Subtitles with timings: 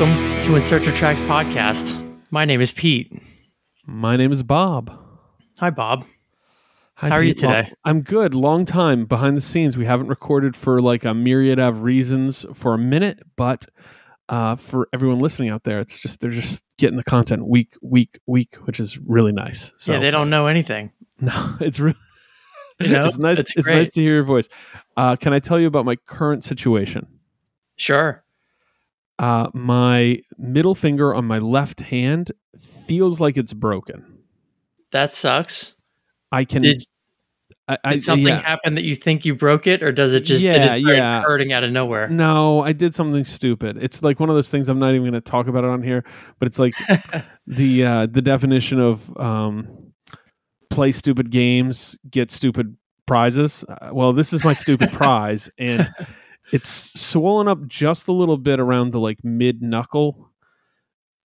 [0.00, 1.94] Welcome to In Search of Tracks podcast.
[2.30, 3.12] My name is Pete.
[3.84, 4.98] My name is Bob.
[5.58, 6.06] Hi, Bob.
[6.94, 7.42] Hi, How are you Pete.
[7.42, 7.74] Well, today?
[7.84, 8.34] I'm good.
[8.34, 9.76] Long time behind the scenes.
[9.76, 13.66] We haven't recorded for like a myriad of reasons for a minute, but
[14.30, 18.18] uh, for everyone listening out there, it's just they're just getting the content week, week,
[18.26, 19.74] week, which is really nice.
[19.76, 20.92] So yeah, they don't know anything.
[21.20, 21.98] no, it's really
[22.80, 23.38] You know, it's nice.
[23.38, 24.48] It's It's, nice to hear your voice.
[24.96, 27.06] Uh, can I tell you about my current situation?
[27.76, 28.24] Sure.
[29.20, 32.32] Uh, my middle finger on my left hand
[32.86, 34.18] feels like it's broken.
[34.92, 35.74] That sucks.
[36.32, 36.62] I can.
[36.62, 36.86] Did,
[37.68, 38.40] I, I, did something yeah.
[38.40, 41.22] happen that you think you broke it, or does it just did it Yeah, yeah.
[41.22, 42.08] hurting out of nowhere?
[42.08, 43.76] No, I did something stupid.
[43.82, 45.82] It's like one of those things I'm not even going to talk about it on
[45.82, 46.02] here,
[46.38, 46.72] but it's like
[47.46, 49.92] the uh, the definition of um,
[50.70, 53.66] play stupid games, get stupid prizes.
[53.68, 55.90] Uh, well, this is my stupid prize, and
[56.52, 56.68] it's
[57.00, 60.30] swollen up just a little bit around the like mid knuckle.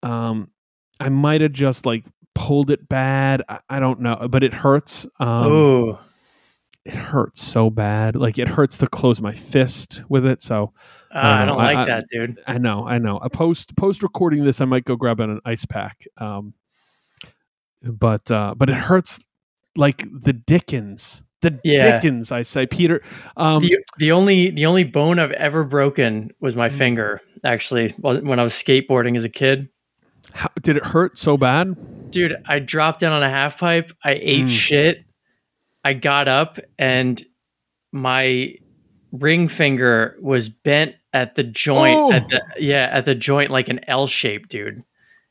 [0.03, 0.49] Um,
[0.99, 3.41] I might have just like pulled it bad.
[3.49, 5.05] I, I don't know, but it hurts.
[5.19, 5.99] Um, oh,
[6.85, 8.15] it hurts so bad.
[8.15, 10.41] Like it hurts to close my fist with it.
[10.43, 10.73] So
[11.11, 11.51] Ah, I know.
[11.53, 12.39] don't I- like I- that, dude.
[12.47, 13.17] I know, I know.
[13.17, 16.05] A post post recording this, I might go grab an ice pack.
[16.17, 16.53] Um,
[17.81, 19.19] but uh, but it hurts
[19.75, 21.23] like the Dickens.
[21.45, 21.99] The Yeah.
[21.99, 23.01] Dickens, I say, Peter.
[23.37, 26.77] Um, the, the only the only bone I've ever broken was my Mm.
[26.77, 27.21] finger.
[27.43, 29.69] Actually, when I was skateboarding as a kid,
[30.33, 31.75] how, did it hurt so bad?
[32.11, 33.91] dude, I dropped down on a half pipe.
[34.03, 34.49] I ate Mm.
[34.49, 35.03] shit.
[35.83, 37.21] I got up and
[37.91, 38.55] my
[39.11, 41.95] ring finger was bent at the joint.
[41.95, 42.11] Oh.
[42.13, 44.83] At the, yeah, at the joint like an L shape, dude.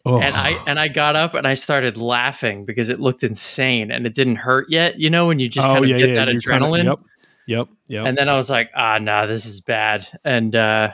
[0.07, 3.91] Oh, And I and I got up and I started laughing because it looked insane
[3.91, 4.99] and it didn't hurt yet.
[5.01, 6.85] You know when you just Oh, kind of yeah, get yeah, that you're adrenaline.
[6.85, 6.99] yep,
[7.47, 8.07] yep, yep.
[8.07, 10.07] And then I was like, ah, nah, this is bad.
[10.25, 10.93] And uh,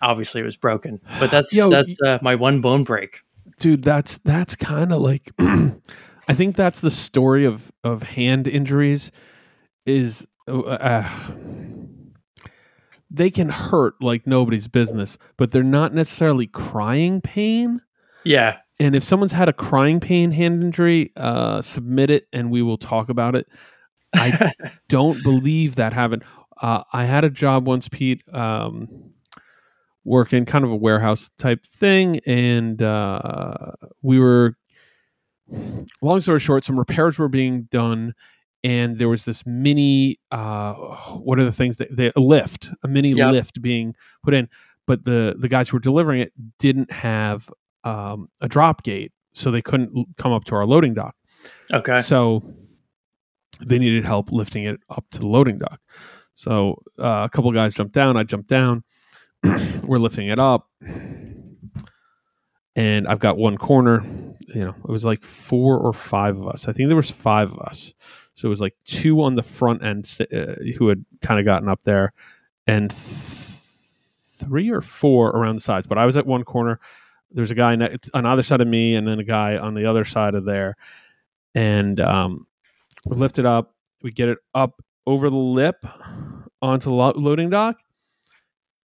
[0.00, 1.00] obviously it was broken.
[1.18, 3.20] But that's Yo, that's uh, my one bone break.
[3.58, 9.10] dude that's that's kind of like i think that's the story of of hand injuries
[9.84, 11.06] is uh,
[13.10, 17.80] they can hurt like nobody's business but they're not necessarily crying pain
[18.24, 18.58] Yeah.
[18.78, 22.78] and if someone's had a crying pain hand injury uh submit it and we will
[22.78, 23.46] talk about it
[24.14, 24.50] i
[24.88, 26.24] don't believe that happened
[26.62, 28.88] uh, i had a job once pete um
[30.04, 33.72] working kind of a warehouse type thing and uh,
[34.02, 34.56] we were
[36.02, 38.14] long story short some repairs were being done
[38.64, 40.72] and there was this mini uh,
[41.18, 43.32] what are the things that they, a lift a mini Yep.
[43.32, 44.48] lift being put in
[44.86, 47.48] but the the guys who were delivering it didn't have
[47.84, 51.14] um, a drop gate so they couldn't l- come up to our loading dock
[51.72, 52.00] okay.
[52.00, 52.42] so
[53.66, 55.80] they needed help lifting it up to the loading dock.
[56.32, 58.16] So uh, a couple guys jumped down.
[58.16, 58.84] I jumped down.
[59.82, 60.68] We're lifting it up,
[62.76, 64.04] and I've got one corner.
[64.54, 66.68] You know, it was like four or five of us.
[66.68, 67.94] I think there was five of us.
[68.34, 71.68] So it was like two on the front end uh, who had kind of gotten
[71.68, 72.12] up there,
[72.66, 73.00] and th-
[74.36, 75.86] three or four around the sides.
[75.86, 76.80] But I was at one corner.
[77.32, 77.74] There's a guy
[78.14, 80.76] on either side of me, and then a guy on the other side of there.
[81.54, 82.46] And um,
[83.06, 83.74] we lift it up.
[84.02, 85.84] We get it up over the lip
[86.62, 87.78] onto the lo- loading dock.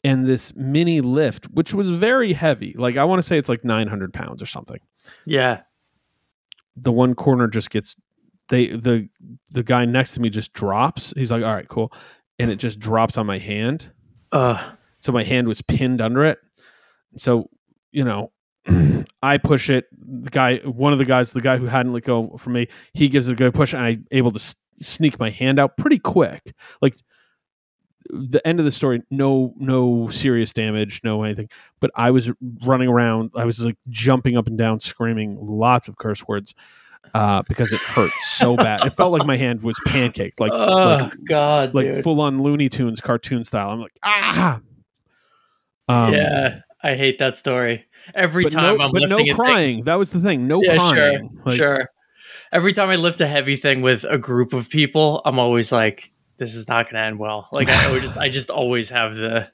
[0.03, 3.63] And this mini lift, which was very heavy, like I want to say it's like
[3.65, 4.79] 900 pounds or something.
[5.25, 5.61] Yeah.
[6.75, 7.95] The one corner just gets
[8.49, 9.09] they the
[9.49, 11.11] the guy next to me just drops.
[11.17, 11.91] He's like, "All right, cool,"
[12.37, 13.89] and it just drops on my hand.
[14.31, 16.37] Uh, So my hand was pinned under it.
[17.17, 17.49] So
[17.91, 18.31] you know,
[19.21, 19.85] I push it.
[19.91, 23.09] The guy, one of the guys, the guy who hadn't let go from me, he
[23.09, 25.99] gives it a good push, and I'm able to s- sneak my hand out pretty
[25.99, 26.53] quick.
[26.81, 26.95] Like
[28.09, 31.49] the end of the story, no, no serious damage, no anything.
[31.79, 32.31] But I was
[32.65, 33.31] running around.
[33.35, 36.53] I was like jumping up and down, screaming lots of curse words
[37.13, 38.85] uh, because it hurt so bad.
[38.85, 42.03] It felt like my hand was pancaked, like oh like, God, like dude.
[42.03, 43.69] full on Looney Tunes cartoon style.
[43.69, 44.59] I'm like ah.
[45.87, 47.85] Um, yeah, I hate that story.
[48.13, 49.83] Every but time no, I'm but no a thing- crying.
[49.85, 50.47] That was the thing.
[50.47, 51.39] No Yeah, crying.
[51.43, 51.89] Like, sure.
[52.51, 56.13] Every time I lift a heavy thing with a group of people, I'm always like,
[56.37, 59.15] "This is not going to end well." Like I always just, I just always have
[59.15, 59.51] the,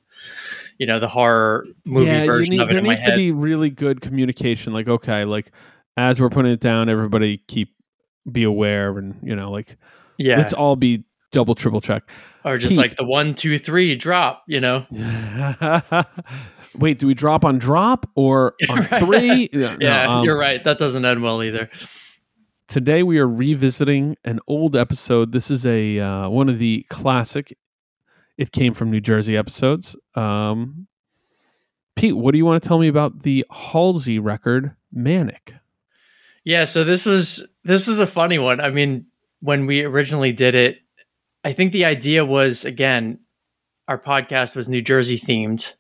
[0.78, 3.16] you know, the horror movie yeah, version need, of it there in my needs to
[3.16, 4.74] be really good communication.
[4.74, 5.54] Like, okay, like
[5.96, 7.74] as we're putting it down, everybody keep
[8.30, 9.78] be aware, and you know, like
[10.18, 12.04] yeah, let's all be double, triple check.
[12.44, 14.44] or just like the one, two, three drop.
[14.48, 14.86] You know,
[16.76, 19.50] Wait, do we drop on drop or on three?
[19.52, 20.64] Yeah, no, um, you're right.
[20.64, 21.70] That doesn't end well either.
[22.68, 25.32] Today we are revisiting an old episode.
[25.32, 27.58] This is a uh, one of the classic.
[28.38, 29.96] It came from New Jersey episodes.
[30.16, 30.88] Um,
[31.96, 35.54] Pete, what do you want to tell me about the Halsey record, Manic?
[36.44, 38.60] Yeah, so this was this was a funny one.
[38.60, 39.06] I mean,
[39.42, 40.78] when we originally did it,
[41.44, 43.20] I think the idea was again,
[43.88, 45.74] our podcast was New Jersey themed.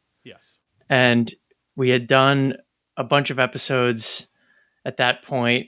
[0.91, 1.33] And
[1.75, 2.55] we had done
[2.97, 4.27] a bunch of episodes
[4.85, 5.67] at that point,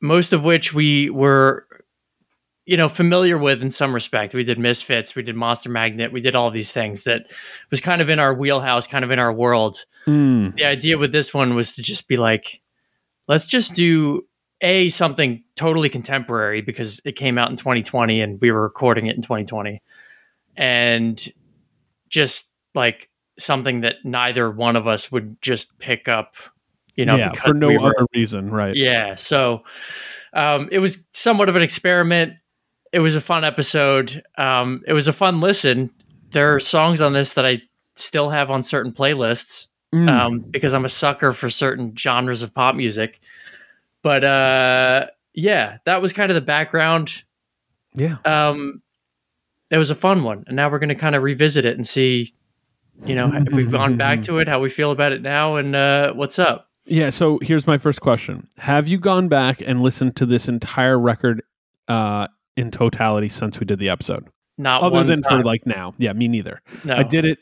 [0.00, 1.66] most of which we were
[2.64, 4.34] you know familiar with in some respect.
[4.34, 7.22] We did misfits we did monster magnet we did all these things that
[7.70, 9.84] was kind of in our wheelhouse kind of in our world.
[10.06, 10.56] Mm.
[10.56, 12.60] the idea with this one was to just be like
[13.28, 14.26] let's just do
[14.60, 19.16] a something totally contemporary because it came out in 2020 and we were recording it
[19.16, 19.80] in 2020
[20.56, 21.32] and
[22.08, 23.08] just like
[23.38, 26.34] something that neither one of us would just pick up
[26.96, 28.74] you know yeah, for no we were- other reason, right?
[28.76, 29.14] yeah.
[29.14, 29.64] So
[30.34, 32.34] um, it was somewhat of an experiment.
[32.92, 34.22] It was a fun episode.
[34.36, 35.90] Um, it was a fun listen.
[36.30, 37.62] There are songs on this that I
[37.96, 40.10] still have on certain playlists Mm.
[40.10, 43.20] um, because I'm a sucker for certain genres of pop music.
[44.02, 47.22] But uh, yeah, that was kind of the background.
[47.94, 48.16] yeah.
[48.24, 48.80] Um,
[49.70, 51.86] it was a fun one, and now we're going to kind of revisit it and
[51.86, 52.32] see,
[53.04, 55.74] you know, if we've gone back to it, how we feel about it now, and
[55.74, 56.68] uh, what's up.
[56.84, 58.48] Yeah, so here's my first question.
[58.58, 61.42] Have you gone back and listened to this entire record
[61.88, 64.28] uh in totality since we did the episode?
[64.58, 65.94] Not Other than for like now.
[65.98, 66.60] Yeah, me neither.
[66.84, 66.94] no.
[66.96, 67.38] I did it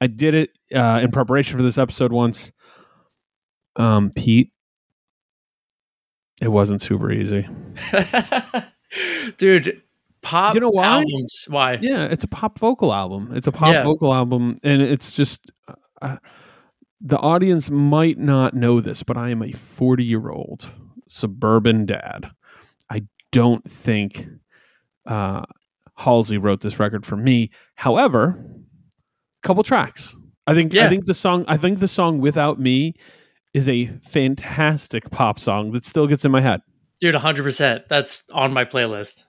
[0.00, 2.52] I did it uh in preparation for this episode once.
[3.76, 4.50] Um Pete
[6.40, 7.48] it wasn't super easy.
[9.36, 9.82] Dude,
[10.34, 10.84] pop You know why?
[10.84, 11.46] albums.
[11.48, 11.78] Why?
[11.80, 13.30] Yeah, it's a pop vocal album.
[13.34, 13.84] It's a pop Yeah.
[13.84, 15.50] vocal album and it's just
[16.02, 16.16] uh,
[17.00, 20.70] the audience might not know this, but I am a 40-year-old
[21.08, 22.30] suburban dad.
[22.90, 23.02] I
[23.32, 24.26] don't think
[25.06, 25.42] uh
[25.96, 27.50] Halsey wrote this record for me.
[27.76, 28.44] However,
[29.42, 30.16] couple tracks.
[30.46, 32.94] I think I think the song I think the song Without Me
[33.52, 36.60] is a fantastic pop song that still gets in my head.
[37.00, 37.82] Dude, 100%.
[37.88, 39.24] That's on my playlist.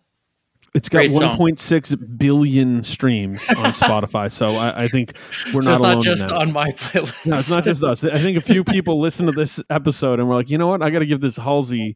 [0.75, 1.33] It's got Great song.
[1.35, 5.13] 1.6 billion streams on Spotify, so I, I think
[5.53, 7.27] we're so not it's not just on my playlist.
[7.27, 8.03] No, it's not just us.
[8.03, 10.81] I think a few people listen to this episode and we're like, you know what?
[10.81, 11.95] I got to give this Halsey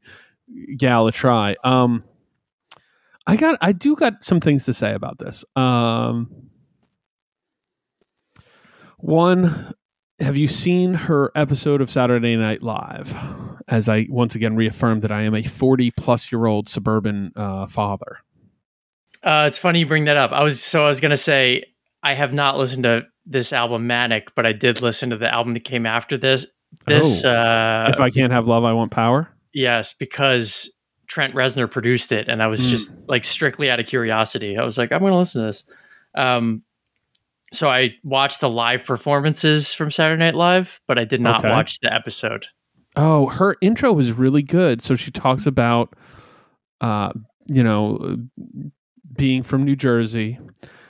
[0.77, 1.57] gal a try.
[1.65, 2.05] Um,
[3.27, 5.43] I got, I do got some things to say about this.
[5.57, 6.49] Um,
[8.97, 9.73] one,
[10.21, 13.13] have you seen her episode of Saturday Night Live?
[13.67, 17.67] As I once again reaffirm that I am a 40 plus year old suburban uh,
[17.67, 18.19] father.
[19.23, 20.31] Uh, it's funny you bring that up.
[20.31, 21.65] I was so I was gonna say
[22.03, 25.53] I have not listened to this album Manic, but I did listen to the album
[25.53, 26.45] that came after this.
[26.87, 27.29] This Oh.
[27.29, 29.27] uh if I can't have love, I want power.
[29.53, 30.71] yes, because
[31.07, 32.69] Trent Reznor produced it and I was Mm.
[32.69, 34.57] just like strictly out of curiosity.
[34.57, 35.63] I was like, I'm gonna listen to this.
[36.15, 36.63] Um
[37.51, 41.49] so I watched the live performances from Saturday Night Live, but I did not Okay.
[41.49, 42.45] watch the episode.
[42.95, 44.81] Oh, her intro was really good.
[44.83, 45.95] So she talks about,
[46.81, 47.11] uh,
[47.47, 48.17] you know,
[49.19, 50.39] being from New Jersey.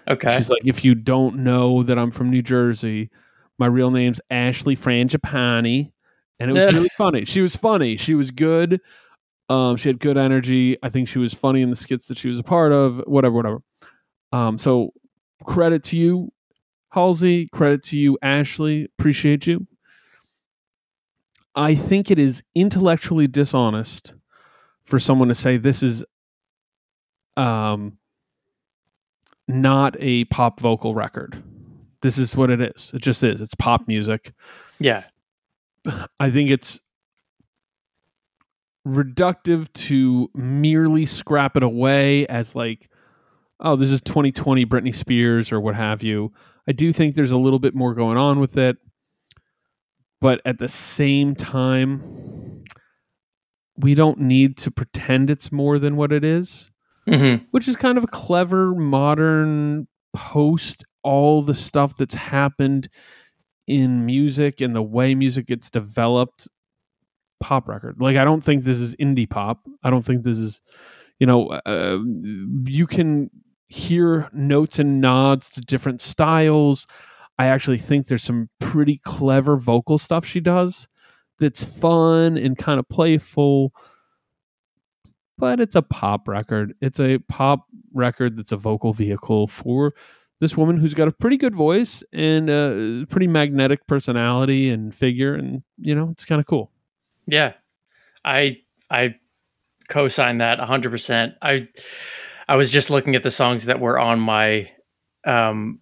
[0.08, 0.38] Okay.
[0.38, 3.10] She's like, if you don't know that I'm from New Jersey,
[3.58, 5.92] my real name's Ashley Frangipane,
[6.40, 7.26] and it was really funny.
[7.26, 7.98] She was funny.
[7.98, 8.80] She was good.
[9.50, 10.78] Um, she had good energy.
[10.82, 13.02] I think she was funny in the skits that she was a part of.
[13.06, 13.62] Whatever, whatever.
[14.32, 14.94] Um, so
[15.44, 16.32] credit to you,
[16.92, 17.48] Halsey.
[17.52, 18.86] Credit to you, Ashley.
[18.98, 19.68] Appreciate you.
[21.56, 24.14] I think it is intellectually dishonest
[24.86, 26.06] for someone to say this is
[27.38, 27.98] um
[29.50, 31.44] not a pop vocal record.
[32.02, 32.92] This is what it is.
[32.94, 33.42] It just is.
[33.42, 34.34] It's pop music.
[34.80, 35.04] yeah.
[36.20, 36.80] I think it's
[38.88, 42.90] reductive to merely scrap it away as like,
[43.60, 46.32] oh, this is 2020 Britney Spears or what have you.
[46.68, 48.78] I do think there's a little bit more going on with it.
[50.22, 52.66] But at the same time,
[53.78, 56.70] we don't need to pretend it's more than what it is
[57.10, 62.90] hmm which is kind of a clever modern post all the stuff that's happened
[63.68, 66.48] in music and the way music gets developed
[67.42, 67.98] pop record.
[68.00, 69.60] Like i don't think this is indie pop.
[69.84, 70.62] I don't think this is
[71.20, 72.00] you know uh,
[72.66, 73.30] you can
[73.68, 76.88] hear notes and nods to different styles.
[77.38, 80.88] I actually think there's some pretty clever vocal stuff she does
[81.40, 83.72] that's fun and kind of playful
[85.40, 86.76] but it's a pop record.
[86.82, 89.94] It's a pop record that's a vocal vehicle for
[90.40, 95.34] this woman who's got a pretty good voice and a pretty magnetic personality and figure,
[95.36, 96.72] and you know, it's kind of cool.
[97.26, 97.54] Yeah,
[98.24, 99.16] I I
[99.88, 101.36] co-sign that 100%.
[101.42, 101.68] I
[102.48, 104.72] I was just looking at the songs that were on my
[105.26, 105.80] um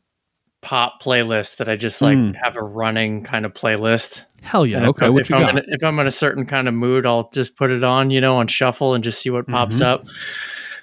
[0.67, 2.36] pop playlist that I just like Mm.
[2.43, 4.25] have a running kind of playlist.
[4.41, 4.77] Hell yeah.
[4.79, 5.05] And okay.
[5.05, 5.50] I'm- What if you I'm got?
[5.51, 8.09] in a- if I'm in a certain kind of mood, I'll just put it on,
[8.12, 9.86] you know, on shuffle and just see what pops Mhm.
[9.86, 10.05] up.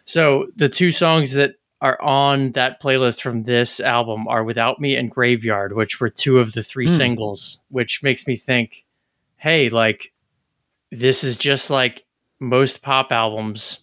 [0.06, 4.96] So the two songs that are on that playlist from this album are "Without Me"
[4.96, 6.96] and "Graveyard," which were two of the three Mm.
[6.96, 7.58] singles.
[7.68, 8.86] Which makes me think,
[9.36, 10.12] hey, like
[10.90, 12.04] this is just like
[12.40, 13.80] most pop albums.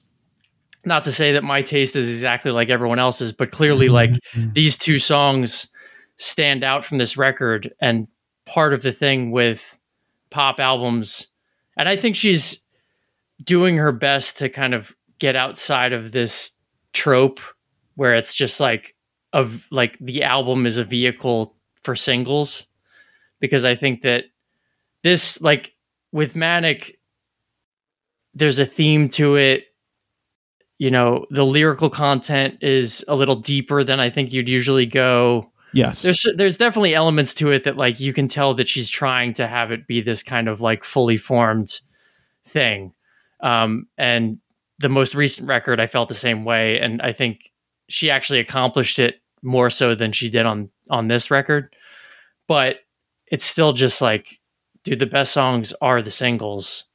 [0.83, 4.11] Not to say that my taste is exactly like everyone else's, but clearly, like
[4.55, 5.67] these two songs
[6.21, 8.07] stand out from this record and
[8.45, 9.79] part of the thing with
[10.29, 11.27] pop albums.
[11.75, 12.63] And i think she's
[13.43, 16.51] doing her best to kind of get outside of this
[16.93, 17.39] trope
[17.95, 18.95] where it's just like
[19.33, 22.67] of like the album is a vehicle for singles.
[23.39, 24.25] Because i think that
[25.01, 25.73] this like
[26.11, 26.99] with manic
[28.35, 29.65] there's a theme to it.
[30.77, 35.50] You know the lyrical content is a little deeper than i think you'd usually go
[35.73, 36.01] yes.
[36.01, 39.47] there's there's definitely elements to it that like you can tell that she's trying to
[39.47, 41.79] have it be this kind of like fully formed
[42.45, 42.93] thing
[43.41, 44.37] um and
[44.79, 47.51] the most recent record i felt the same way and i think
[47.87, 51.73] she actually accomplished it more so than she did on on this record
[52.47, 52.77] but
[53.27, 54.39] it's still just like
[54.83, 56.85] dude the best songs are the singles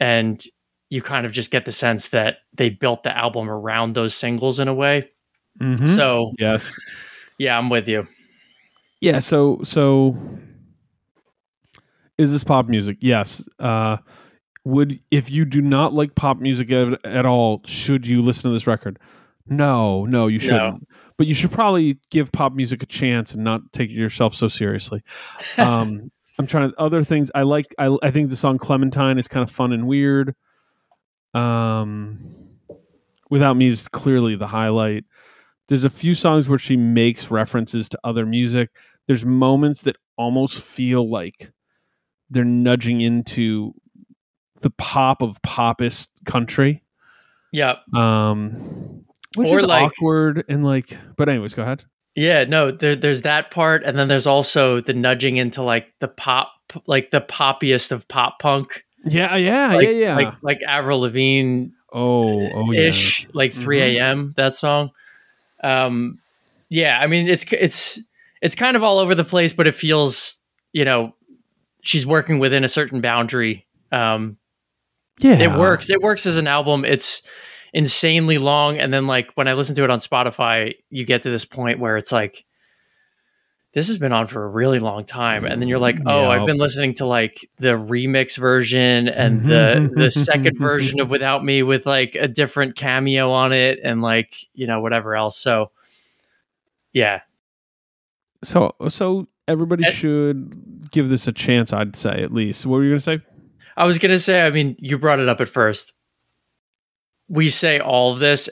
[0.00, 0.44] and
[0.90, 4.58] you kind of just get the sense that they built the album around those singles
[4.60, 5.08] in a way
[5.60, 5.88] Mhm.
[5.88, 6.74] so yes.
[7.38, 8.06] Yeah i'm with you
[9.00, 10.16] Yeah, so so
[12.16, 12.96] is this pop music?
[13.00, 13.42] Yes.
[13.58, 13.98] Uh
[14.64, 18.54] would if you do not like pop music at, at all, should you listen to
[18.54, 18.98] this record?
[19.46, 20.88] No, no, you shouldn't.
[21.18, 25.02] But you should probably give pop music a chance and not take yourself so seriously.
[25.58, 29.28] Um I'm trying to other things I like I I think the song Clementine is
[29.28, 30.34] kind of fun and weird.
[31.34, 32.34] Um
[33.28, 35.04] Without Me is clearly the highlight.
[35.68, 38.70] There's a few songs where she makes references to other music
[39.06, 41.50] there's moments that almost feel like
[42.30, 43.74] they're nudging into
[44.62, 46.82] the pop of popist country
[47.52, 49.04] yeah um
[49.36, 51.84] which Or is like- awkward and like but anyways go ahead
[52.16, 56.06] Yeah, no, there, there's that part, and then there's also the nudging into like the
[56.06, 56.52] pop,
[56.86, 61.70] like the poppiest of pop punk, yeah yeah like, yeah yeah like like Avril Lavigne
[61.92, 62.90] oh oh yeah
[63.32, 63.96] like 3 Mhm.
[63.96, 64.34] a.m.
[64.36, 64.90] That song.
[65.64, 66.20] Um,
[66.68, 68.00] yeah, I mean it's it's
[68.42, 70.38] it's kind of all over the place, but it feels
[70.72, 71.14] you know
[71.82, 73.66] she's working within a certain boundary.
[73.90, 74.36] Um,
[75.18, 75.90] yeah it works.
[75.90, 76.84] It works as an album.
[76.84, 77.22] It's
[77.72, 81.30] insanely long, and then like when I listen to it on Spotify, you get to
[81.30, 82.44] this point where it's like,
[83.74, 86.28] this has been on for a really long time, and then you're like, oh, Yeah.
[86.28, 91.44] I've been listening to like the remix version and the the second version of Without
[91.44, 95.36] Me with like a different cameo on it, and like you know whatever else.
[95.36, 95.70] So,
[96.92, 97.20] yeah,
[98.42, 102.84] so so everybody And- should give this a chance i'd say at least what were
[102.84, 103.18] you gonna say
[103.76, 104.46] I was gonna say.
[104.46, 105.94] I mean, you brought it up at first.
[107.28, 108.48] We say all of this.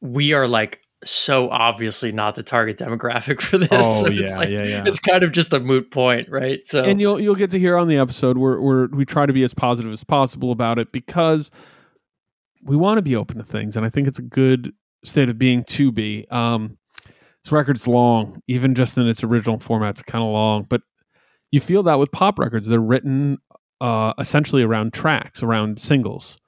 [0.00, 3.68] We are like so obviously not the target demographic for this.
[3.72, 6.66] oh so yeah it's like, yeah yeah it's kind of just a moot point, right?
[6.66, 9.32] So and you'll you'll get to hear on the episode where where we try to
[9.32, 11.50] be as positive as possible about it because
[12.64, 14.72] we want to be open to things, and I think it's a good
[15.04, 16.26] state of being to be.
[16.30, 16.78] Um,
[17.42, 20.82] this record's long, even just in its original format, it's kind of long, but
[21.50, 23.38] you feel that with pop records, they're written
[23.80, 26.38] uh, essentially around tracks, around singles,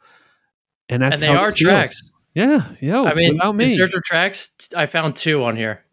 [0.89, 2.11] and that's and they how are tracks.
[2.35, 3.03] Yeah, yeah.
[3.03, 5.85] I mean, without me, in search of tracks, I found two on here,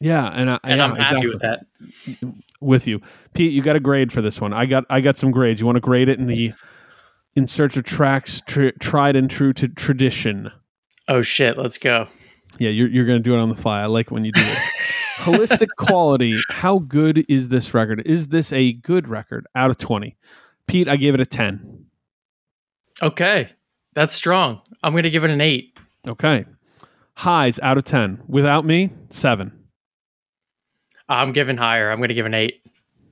[0.00, 1.30] yeah, and I, and I'm happy exactly.
[1.30, 2.34] with that.
[2.60, 3.00] with you.
[3.34, 4.52] Pete, you got a grade for this one.
[4.52, 5.60] I got I got some grades.
[5.60, 6.52] You want to grade it in the
[7.36, 10.50] in search of tracks tr- tried and true to tradition.
[11.06, 12.08] Oh shit, let's go.
[12.58, 13.82] Yeah, you're you're gonna do it on the fly.
[13.82, 14.58] I like when you do it.
[15.20, 16.38] Holistic quality.
[16.48, 18.02] How good is this record?
[18.06, 20.16] Is this a good record out of twenty?
[20.66, 21.86] Pete, I gave it a ten.
[23.02, 23.50] Okay,
[23.92, 24.62] that's strong.
[24.82, 25.78] I'm gonna give it an eight.
[26.06, 26.44] Okay.
[27.14, 28.22] Highs out of ten.
[28.26, 29.52] Without me, seven.
[31.08, 31.90] I'm giving higher.
[31.90, 32.62] I'm gonna give an eight.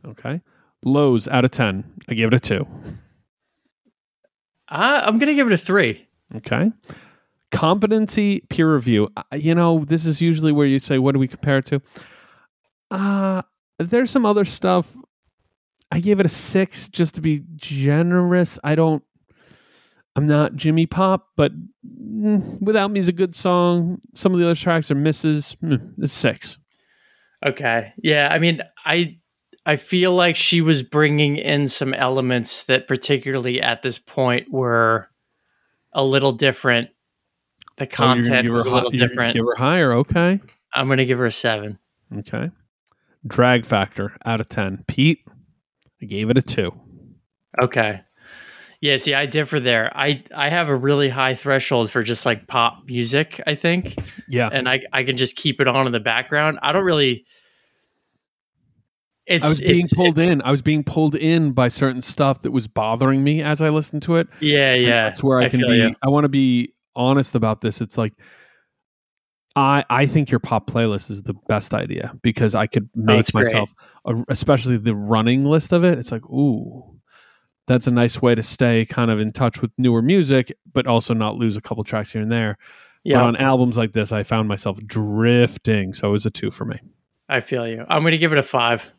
[0.06, 0.40] Okay.
[0.84, 1.84] Lows out of ten.
[2.08, 2.66] I give it a two.
[4.68, 6.06] Uh, I'm gonna give it a three.
[6.36, 6.70] Okay.
[7.50, 9.08] Competency peer review.
[9.16, 11.80] Uh, You know, this is usually where you say, what do we compare it to?
[12.90, 13.42] Uh,
[13.78, 14.94] there's some other stuff.
[15.90, 18.58] I gave it a six just to be generous.
[18.62, 19.02] I don't,
[20.18, 21.52] I'm not Jimmy Pop, but
[21.86, 24.00] mm, Without Me is a good song.
[24.14, 25.56] Some of the other tracks are misses.
[25.62, 26.58] Mm, it's six.
[27.46, 27.92] Okay.
[28.02, 28.26] Yeah.
[28.28, 29.18] I mean, I
[29.64, 35.08] I feel like she was bringing in some elements that, particularly at this point, were
[35.92, 36.90] a little different.
[37.76, 39.34] The Oh, content her was a little you're different.
[39.34, 39.92] Give her higher.
[39.92, 40.40] Okay.
[40.74, 41.78] I'm going to give her a seven.
[42.12, 42.50] Okay.
[43.24, 44.82] Drag factor out of 10.
[44.88, 45.20] Pete,
[46.02, 46.72] I gave it a 2.
[47.62, 48.00] Okay.
[48.80, 49.90] Yeah, see, I differ there.
[49.96, 53.96] I I have a really high threshold for just like pop music, I think.
[54.28, 54.48] Yeah.
[54.52, 56.58] And I I can just keep it on in the background.
[56.62, 57.24] I don't really
[59.26, 60.42] it's I was being it's- pulled it's- in.
[60.42, 64.02] I was being pulled in by certain stuff that was bothering me as I listened
[64.02, 64.28] to it.
[64.40, 65.04] Yeah, yeah.
[65.04, 65.76] That's where I, can be.
[65.76, 65.94] you.
[66.02, 67.80] I want to be honest about this.
[67.80, 68.14] It's like
[69.56, 73.26] I I think your pop playlist is the best idea because I could oh, make
[73.34, 73.74] Oh, myself,
[74.06, 75.98] a, especially the running list of it.
[75.98, 76.97] It's like ooh,
[77.68, 81.14] that's a nice way to stay kind of in touch with newer music, but also
[81.14, 82.58] not lose a couple tracks here and there.
[83.04, 86.50] Yeah, But on albums like this, I found myself drifting, so it was a two
[86.50, 86.80] for me.
[87.28, 87.84] I feel you.
[87.88, 88.90] I'm going to give it a 5.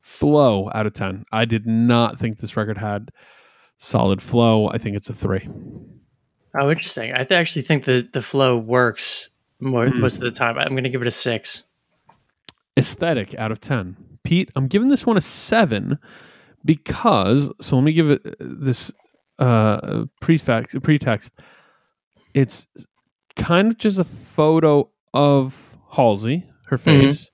[0.00, 1.24] Flow out of ten.
[1.32, 3.10] I did not think this record had
[3.76, 4.68] solid flow.
[4.70, 5.46] I think it's a three.
[6.58, 7.12] Oh, interesting.
[7.12, 9.28] I th- actually think the the flow works
[9.60, 10.00] more, Hmm.
[10.00, 10.56] most of the time.
[10.58, 11.64] I'm going to give it a 6.
[12.78, 15.98] aesthetic out of 10 pete i'm giving this one a 7
[16.64, 18.90] because so let me give it this
[19.38, 21.32] uh prefix pretext.
[22.34, 22.66] It's
[23.36, 26.80] kind of just a photo of halsey her Mhm.
[26.80, 27.30] face.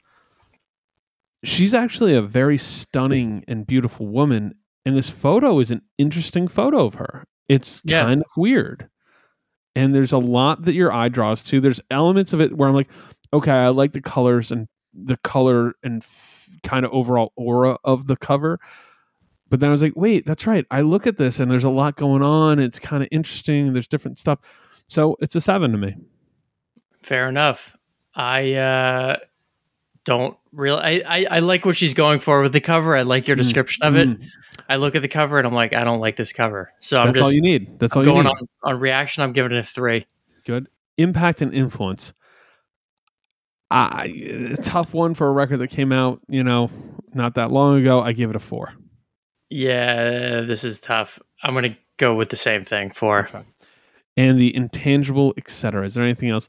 [1.43, 4.55] She's actually a very stunning and beautiful woman
[4.87, 7.25] and this photo is an interesting photo of her.
[7.49, 8.03] It's Yeah.
[8.05, 8.89] kind of weird.
[9.75, 11.61] And there's a lot that your eye draws to.
[11.61, 12.91] There's elements of it where i'm like
[13.33, 18.07] okay i like the colors and the color and f- kind of overall aura of
[18.07, 18.61] the cover
[19.55, 21.71] but then i was like wait that's right i look at this and there's a
[21.71, 24.41] lot going on it's kind of interesting there's different stuff
[24.89, 25.95] so it's a seven to me
[27.05, 27.77] Fair enough.
[28.17, 29.17] I uh,
[30.05, 30.81] don't really.
[30.81, 32.97] I, I I like what she's going for with the cover.
[32.97, 34.09] I like your Mm, description of it.
[34.09, 34.25] Mm.
[34.71, 36.73] I look at the cover and I'm like, I don't like this cover.
[36.81, 38.81] So I'm that's just all you need that's all I'm you going need on on
[38.81, 39.23] reaction.
[39.23, 40.07] I'm giving it a three.
[40.47, 42.15] good impact and influence
[43.71, 44.07] I,
[44.53, 46.71] a tough one for a record that came out you know
[47.13, 48.73] not that long ago i give it a four
[49.51, 51.19] Yeah, this is tough.
[51.43, 52.91] I'm gonna go with the same thing.
[52.91, 53.29] Four.
[54.17, 56.49] and the intangible etc is there anything else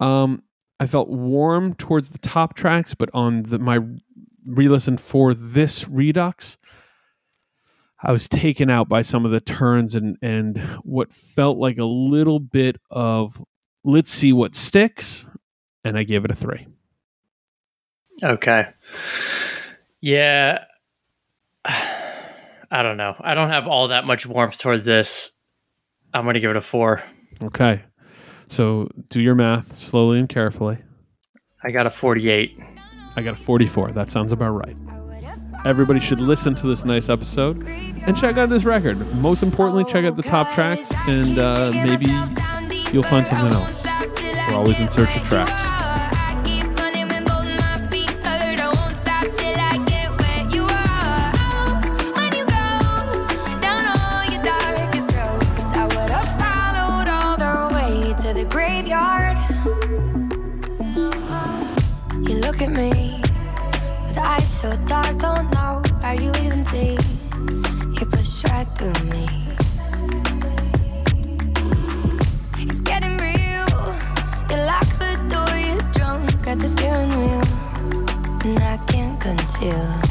[0.00, 0.42] um
[0.80, 3.78] i felt warm towards the top tracks but on the my
[4.46, 6.56] re-listen for this redux
[8.02, 11.84] i was taken out by some of the turns and and what felt like a
[11.84, 13.42] little bit of
[13.84, 15.26] let's see what sticks
[15.84, 16.66] and i gave it a three
[18.22, 18.66] Okay.
[20.00, 20.64] Yeah.
[22.70, 23.14] I don't know.
[23.20, 25.32] I don't have all that much warmth toward this.
[26.12, 27.02] I'm gonna give it a four.
[27.44, 27.82] okay
[28.48, 30.78] so do your math slowly and carefully
[31.62, 32.56] I got a 48.
[33.16, 33.90] I got a 44.
[33.90, 34.76] That sounds about right.
[35.64, 38.96] Everybody should listen to this nice episode and check out this record.
[39.16, 42.06] Most importantly, check out the top tracks and uh, maybe
[42.92, 43.84] you'll find something else.
[44.48, 45.87] We're always in search of tracks.
[64.58, 66.98] So dark, don't know how you even see.
[67.96, 69.24] You push right through me.
[72.58, 73.68] It's getting real.
[74.50, 77.44] You lock the door, you're drunk at the steering wheel,
[78.44, 80.07] and I can't conceal.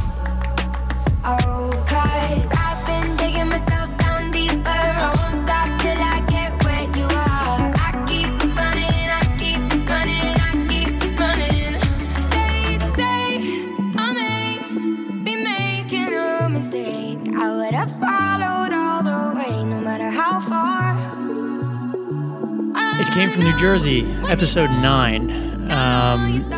[23.37, 25.69] From New Jersey, episode nine.
[25.69, 26.49] Um,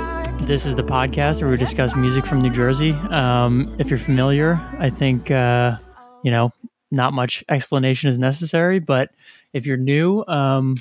[0.43, 2.91] this is the podcast where we discuss music from New Jersey.
[3.09, 5.75] Um, if you're familiar, I think uh,
[6.23, 6.53] you know
[6.89, 8.79] not much explanation is necessary.
[8.79, 9.09] But
[9.51, 10.77] if you're new, um,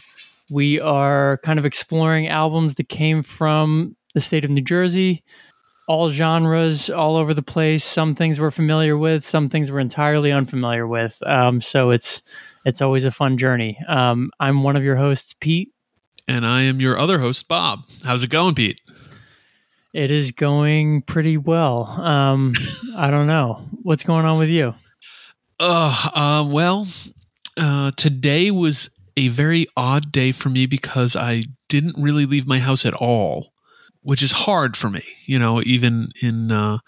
[0.52, 5.24] we are kind of exploring albums that came from the state of New Jersey.
[5.88, 7.82] All genres, all over the place.
[7.82, 11.20] Some things we're familiar with, some things we're entirely unfamiliar with.
[11.26, 12.22] Um, so it's
[12.64, 13.76] it's always a fun journey.
[13.88, 15.72] Um, I'm one of your hosts, Pete.
[16.28, 17.86] And I am your other host, Bob.
[18.04, 18.82] How's it going, Pete?
[19.94, 21.86] It is going pretty well.
[21.86, 22.52] Um,
[22.96, 24.74] I don't know what's going on with you.
[25.58, 26.86] Uh, uh well,
[27.56, 32.58] uh, today was a very odd day for me because I didn't really leave my
[32.58, 33.48] house at all,
[34.02, 36.78] which is hard for me, you know, even in uh,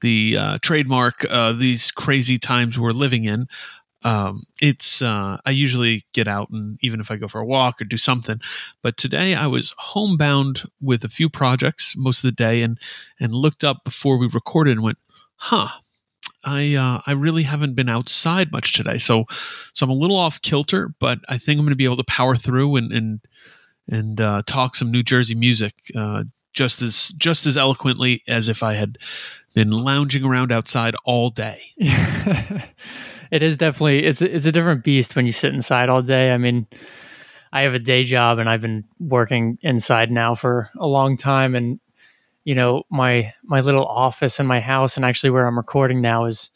[0.00, 3.46] the uh, trademark, uh, these crazy times we're living in.
[4.02, 7.80] Um, it's uh, I usually get out and even if I go for a walk
[7.80, 8.40] or do something,
[8.82, 12.78] but today I was homebound with a few projects most of the day and
[13.18, 14.98] and looked up before we recorded and went,
[15.36, 15.68] huh.
[16.44, 19.24] I uh, I really haven't been outside much today, so
[19.74, 22.04] so I'm a little off kilter, but I think I'm going to be able to
[22.04, 23.20] power through and and
[23.90, 28.62] and uh, talk some New Jersey music uh, just as just as eloquently as if
[28.62, 28.98] I had
[29.52, 31.72] been lounging around outside all day.
[33.30, 36.32] it is definitely it's it's a different beast when you sit inside all day.
[36.32, 36.66] I mean,
[37.52, 41.54] I have a day job and I've been working inside now for a long time
[41.54, 41.80] and
[42.44, 46.24] you know, my my little office in my house and actually where I'm recording now
[46.24, 46.50] is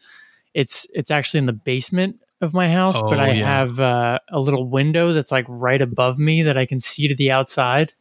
[0.55, 3.47] it's it's actually in the basement of my house, Oh, but I yeah.
[3.47, 7.15] have uh, a little window that's like right above me that I can see to
[7.15, 7.93] the outside.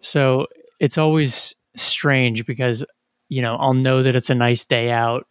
[0.00, 0.46] So
[0.78, 2.84] it's always strange because
[3.28, 5.26] you know I'll know that it's a nice day out,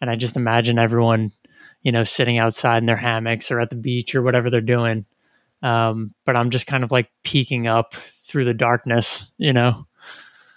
[0.00, 1.32] and I just imagine everyone
[1.82, 5.04] you know sitting outside in their hammocks or at the beach or whatever they're doing.
[5.62, 9.86] Um, but I'm just kind of like peeking up through the darkness, you know.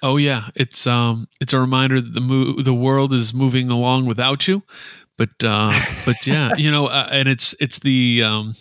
[0.04, 4.06] Oh yeah, it's um it's a reminder that the mo- the world is moving along
[4.06, 4.64] without you.
[5.18, 5.72] But uh
[6.06, 8.56] but yeah, you know, uh, and it's it's the um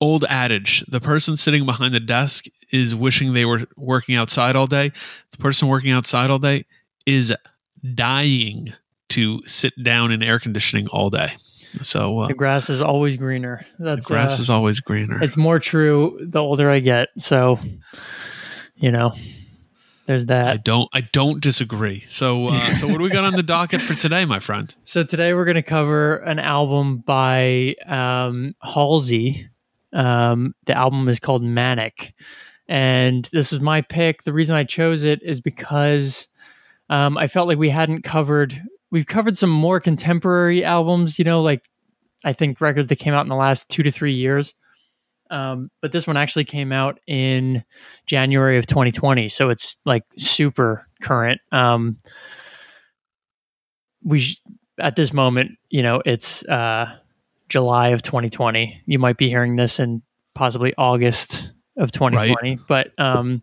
[0.00, 4.66] old adage, the person sitting behind the desk is wishing they were working outside all
[4.66, 4.92] day.
[5.30, 6.66] The person working outside all day
[7.06, 7.32] is
[7.94, 8.74] dying
[9.16, 11.34] to sit down in air conditioning all day.
[11.82, 13.66] So uh, The grass is always greener.
[13.78, 15.22] the grass uh, is always greener.
[15.22, 17.08] it's more true the older I get.
[17.18, 17.58] So,
[18.76, 19.12] you know,
[20.06, 20.46] there's that.
[20.48, 22.00] I don't I don't disagree.
[22.08, 24.74] So uh, so what do we got on the docket for today, my friend?
[24.84, 29.48] So today we're going to cover an album by um, Halsey.
[29.92, 32.14] Um, the album is called Manic,
[32.68, 34.22] and this was my pick.
[34.22, 36.28] The reason I chose it is because
[36.88, 38.62] um, I felt like we hadn't covered.
[38.90, 41.68] We've covered some more contemporary albums, you know, like
[42.24, 44.54] I think records that came out in the last two to three years.
[45.30, 47.64] Um, but this one actually came out in
[48.06, 51.40] January of 2020, so it's like super current.
[51.50, 51.98] Um,
[54.04, 54.40] we sh-
[54.78, 56.86] at this moment, you know, it's uh,
[57.48, 58.82] July of 2020.
[58.86, 60.02] You might be hearing this in
[60.34, 62.58] possibly August of 2020.
[62.68, 63.42] But um,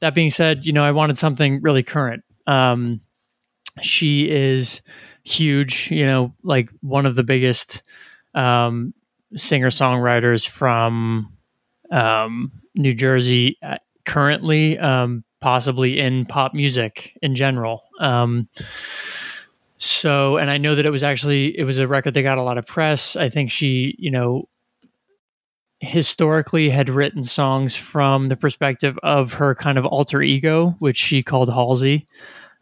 [0.00, 2.24] that being said, you know, I wanted something really current.
[2.46, 3.00] Um,
[3.80, 4.82] she is
[5.24, 7.82] huge, you know, like one of the biggest
[8.34, 8.94] um,
[9.36, 11.32] singer songwriters from
[11.90, 17.84] um, New Jersey uh, currently, um, possibly in pop music in general.
[17.98, 18.48] Um,
[19.78, 22.42] so, and I know that it was actually it was a record that got a
[22.42, 23.16] lot of press.
[23.16, 24.48] I think she, you know,
[25.80, 31.22] historically had written songs from the perspective of her kind of alter ego, which she
[31.22, 32.06] called Halsey.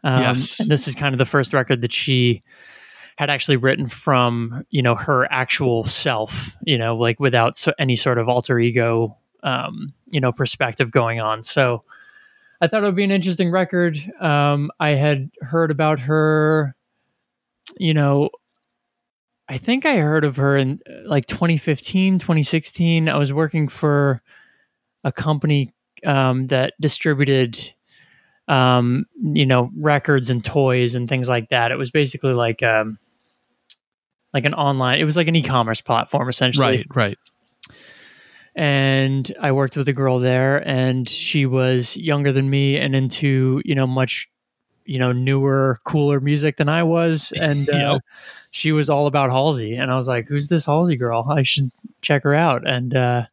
[0.03, 0.57] Um, Yes.
[0.67, 2.43] this is kind of the first record that she
[3.17, 7.95] had actually written from, you know, her actual self, you know, like without so, any
[7.95, 11.43] sort of alter ego, um, you know, perspective going on.
[11.43, 11.83] So
[12.61, 13.97] I thought it would be an interesting record.
[14.21, 16.75] Um, I had heard about her,
[17.77, 18.29] you know,
[19.49, 23.09] I think I heard of her in like 2015, 2016.
[23.09, 24.21] I was working for
[25.03, 25.73] a company
[26.05, 27.73] um, that distributed,
[28.49, 31.71] um, you know, records and toys and things like that.
[31.71, 32.97] It was basically like, um,
[34.33, 34.99] like an online.
[34.99, 37.17] It was like an e-commerce platform essentially Right, right.
[38.55, 43.61] and I worked with a girl there, and she was younger than me and into
[43.65, 44.27] you know much
[44.85, 48.01] you know newer, cooler music than I was, and uh, Yep.
[48.51, 51.25] she was all about Halsey, and I was like, "Who's this Halsey girl?
[51.29, 53.25] I should check her out." And uh,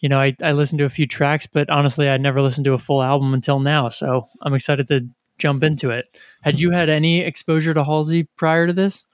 [0.00, 2.74] you know, I I listened to a few tracks, but honestly, I'd never listened to
[2.74, 6.06] a full album until now, so I'm excited to jump into it.
[6.42, 9.06] Had you had any exposure to Halsey prior to this?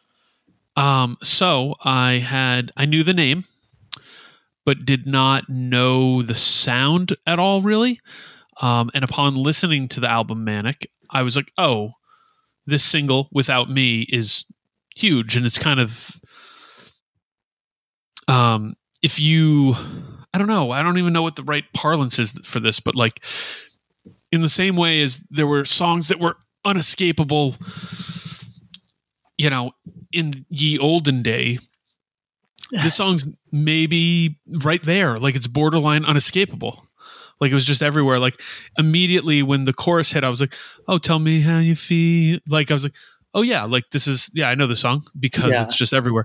[0.77, 3.45] Um, so I had I knew the name,
[4.65, 8.01] but did not know the sound at all, really.
[8.61, 11.93] Um, and upon listening to the album Manic, I was like, oh,
[12.67, 14.45] this single without me is
[14.95, 16.21] huge, and it's kind of
[18.29, 19.75] um, if you,
[20.35, 22.95] I don't know, I don't even know what the right parlance is for this, but
[22.95, 23.21] like
[24.31, 27.57] in the same way as there were songs that were unescapable,
[29.37, 29.73] you know,
[30.13, 31.59] in ye olden day,
[32.71, 36.87] this song's maybe right there, like it's borderline unescapable.
[37.41, 38.19] Like it was just everywhere.
[38.21, 38.41] Like
[38.79, 40.55] immediately when the chorus hit, I was like,
[40.87, 42.95] "Oh, tell me how you feel." Like I was like,
[43.35, 45.65] "Oh yeah, like this is yeah, I know the song because Yeah.
[45.65, 46.25] it's just everywhere."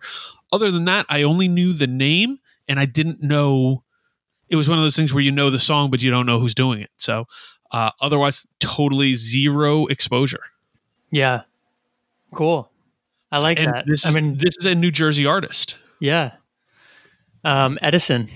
[0.54, 3.84] Other than that, I only knew the name and I didn't know.
[4.50, 6.40] It was one of those things where you know the song but you don't know
[6.40, 6.90] who's doing it.
[6.98, 7.26] So
[7.72, 10.44] uh, otherwise, totally zero exposure.
[11.12, 11.42] Yeah,
[12.34, 12.70] cool.
[13.32, 13.86] I like And that.
[13.88, 15.78] this I is mean, this is a New Jersey artist.
[16.00, 16.34] Yeah.
[17.44, 18.30] Um, Edison.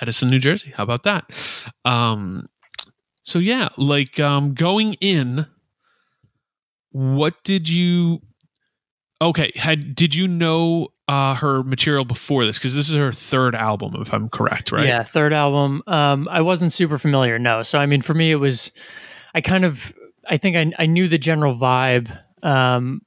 [0.00, 0.72] Edison, New Jersey.
[0.74, 1.30] How about that?
[1.84, 2.48] Um,
[3.22, 5.46] so yeah, like um, going in,
[6.90, 8.22] what did you?
[9.22, 12.58] Okay, had did you know uh, her material before this?
[12.58, 14.86] Because this is her third album, if I'm correct, right?
[14.86, 15.82] Yeah, third album.
[15.86, 17.38] Um, I wasn't super familiar.
[17.38, 18.70] No, so I mean, for me, it was.
[19.34, 19.92] I kind of.
[20.28, 23.02] I think I I knew the general vibe, um,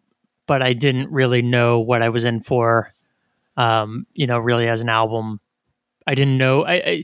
[0.48, 2.94] but I didn't really know what I was in for.
[3.56, 5.40] Um, you know, really as an album,
[6.08, 6.66] I didn't know.
[6.66, 7.04] I, I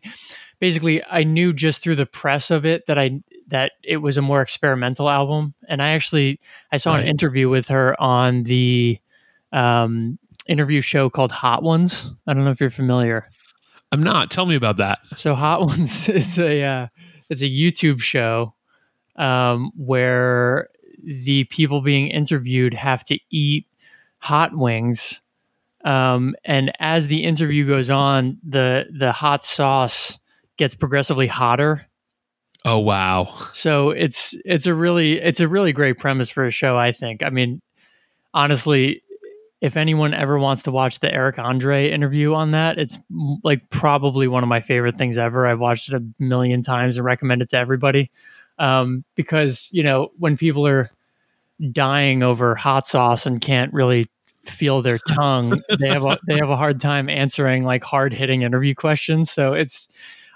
[0.60, 4.22] basically I knew just through the press of it that I that it was a
[4.22, 6.40] more experimental album, and I actually
[6.72, 7.04] I saw Right.
[7.04, 9.00] an interview with her on the
[9.54, 12.12] um, interview show called Hot Ones.
[12.28, 13.30] I don't know if you're familiar.
[13.92, 14.30] I'm not.
[14.32, 15.00] Tell me about that.
[15.16, 16.88] So Hot Ones is a uh,
[17.30, 18.54] it's a YouTube show
[19.16, 20.70] um, where
[21.04, 23.66] the people being interviewed have to eat
[24.18, 25.22] hot wings,
[25.86, 30.20] um, and as the interview goes on, the the hot sauce
[30.58, 31.86] gets progressively hotter.
[32.66, 33.26] Oh wow.
[33.54, 36.78] So it's it's a really it's a really great premise for a show.
[36.78, 37.24] I think.
[37.24, 37.62] I mean,
[38.34, 39.02] honestly,
[39.62, 42.98] if anyone ever wants to watch the Eric Andre interview on that, it's
[43.44, 45.46] like probably one of my favorite things ever.
[45.46, 48.10] I've watched it a million times and recommend it to everybody
[48.58, 50.90] um, because you know when people are
[51.72, 54.08] dying over hot sauce and can't really
[54.46, 58.44] feel their tongue, they have a they have a hard time answering like hard hitting
[58.44, 59.32] interview questions.
[59.32, 59.90] So it's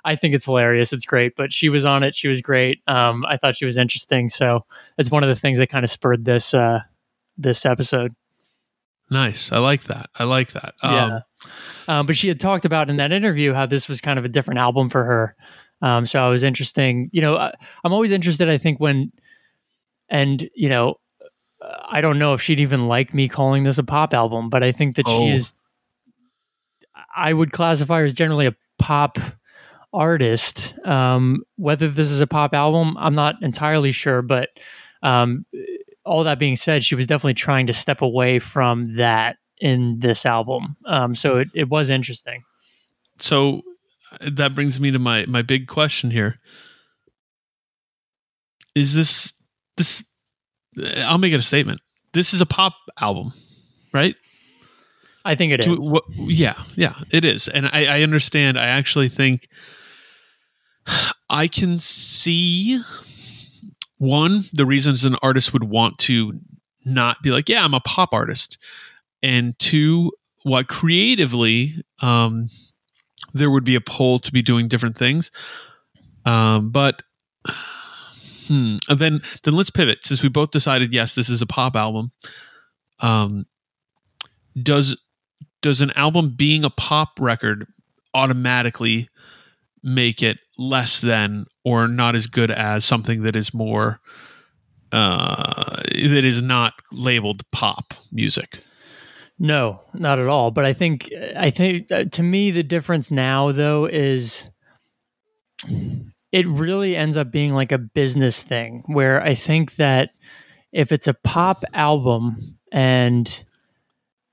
[0.05, 0.91] I think it's hilarious.
[0.91, 1.35] It's great.
[1.35, 2.15] But she was on it.
[2.15, 2.81] She was great.
[2.87, 4.29] Um, I thought she was interesting.
[4.29, 4.65] So
[4.97, 6.81] it's one of the things that kind of spurred this uh,
[7.37, 8.13] this episode.
[9.13, 9.51] Nice.
[9.51, 10.09] I like that.
[10.15, 10.73] I like that.
[10.81, 11.19] Um, yeah.
[11.87, 14.29] Um, but she had talked about in that interview how this was kind of a
[14.29, 15.35] different album for her.
[15.81, 17.09] Um, so I was interesting.
[17.13, 18.49] You know, I, I'm always interested.
[18.49, 19.11] I think when,
[20.09, 20.95] and you know,
[21.61, 24.71] I don't know if she'd even like me calling this a pop album, but I
[24.71, 25.19] think that Oh.
[25.21, 25.53] she is.
[27.15, 29.17] I would classify her as generally a pop
[29.93, 30.73] artist.
[30.85, 34.49] Um, whether this is a pop album, I'm not entirely sure, but
[35.03, 35.45] um,
[36.05, 40.25] all that being said, she was definitely trying to step away from that in this
[40.25, 40.75] album.
[40.85, 42.43] Um, so it, it was interesting.
[43.19, 43.61] so
[44.11, 46.39] uh, that brings me to my my big question here.
[48.75, 49.33] Is this
[49.77, 50.03] this?
[50.97, 51.81] I'll make it a statement.
[52.13, 53.33] This is a pop album,
[53.93, 54.15] right?
[55.25, 55.79] I think it is.
[55.79, 58.57] What- yeah, yeah, it is, and I, I understand.
[58.59, 59.47] I actually think
[61.29, 62.81] I can see
[64.03, 66.39] one the reasons an artist would want to
[66.85, 68.57] not be like, yeah, I'm a pop artist,
[69.21, 70.11] and two,
[70.43, 72.49] what creatively um,
[73.33, 75.31] there would be a pull to be doing different things.
[76.25, 77.01] Um, but
[78.47, 81.75] hmm, and then then let's pivot since we both decided yes, this is a pop
[81.75, 82.11] album.
[82.99, 83.45] Um,
[84.61, 84.97] does
[85.61, 87.67] does an album being a pop record
[88.13, 89.07] automatically
[89.81, 93.99] make it less than or not as good as something that is more
[94.91, 98.59] uh that is not labeled pop music
[99.39, 100.51] No, not at all.
[100.51, 104.49] But I think I think uh, to me the difference now though is
[106.31, 110.11] it really ends up being like a business thing where I think that
[110.71, 113.43] if it's a pop album and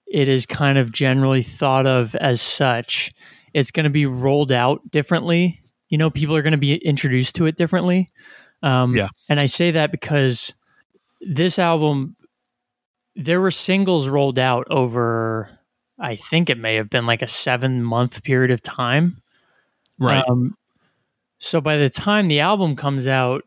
[0.07, 3.13] it is kind of generally thought of as such,
[3.55, 5.61] it's going to be rolled out differently.
[5.91, 8.11] You know, people are going to be introduced to it differently.
[8.63, 9.09] Um, Yeah.
[9.29, 10.55] And I say that because
[11.21, 12.17] this album
[13.17, 15.51] there were singles rolled out over
[15.99, 19.17] I think it may have been like a 7 month period of time.
[19.99, 20.57] right Um,
[21.39, 23.45] so by the time the album comes out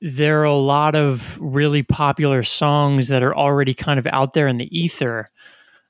[0.00, 4.48] there are a lot of really popular songs that are already kind of out there
[4.48, 5.28] in the ether.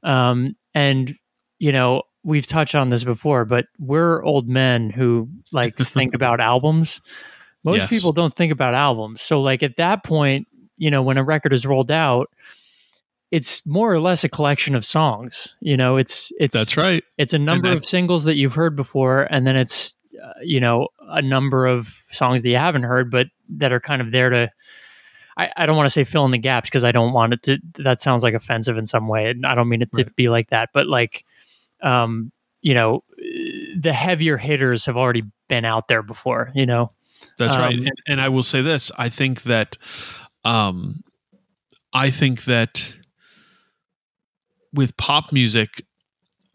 [0.03, 1.15] Um, and
[1.59, 6.41] you know, we've touched on this before, but we're old men who like think about
[6.41, 7.01] albums.
[7.65, 7.89] Most Yes.
[7.91, 9.21] people don't think about albums.
[9.21, 12.31] So like at that point, you know, when a record is rolled out,
[13.31, 15.57] it's more or less a collection of songs.
[15.61, 19.23] You know, it's it's that's right it's a number of singles that you've heard before,
[19.31, 23.29] and then it's uh, you know a number of songs that you haven't heard, but
[23.51, 24.51] that are kind of there to.
[25.37, 27.43] I, I don't want to say fill in the gaps because I don't want it
[27.45, 27.59] to.
[27.79, 30.17] That sounds like offensive in some way, and I don't mean it to Right.
[30.17, 30.71] be like that.
[30.75, 31.25] But like,
[31.83, 33.05] um, you know,
[33.77, 36.51] the heavier hitters have already been out there before.
[36.55, 36.93] You know,
[37.39, 37.75] That's right.
[37.75, 39.77] Um, And, and I will say this: I think that,
[40.45, 41.03] um,
[41.93, 42.97] I think that
[44.73, 45.85] with pop music,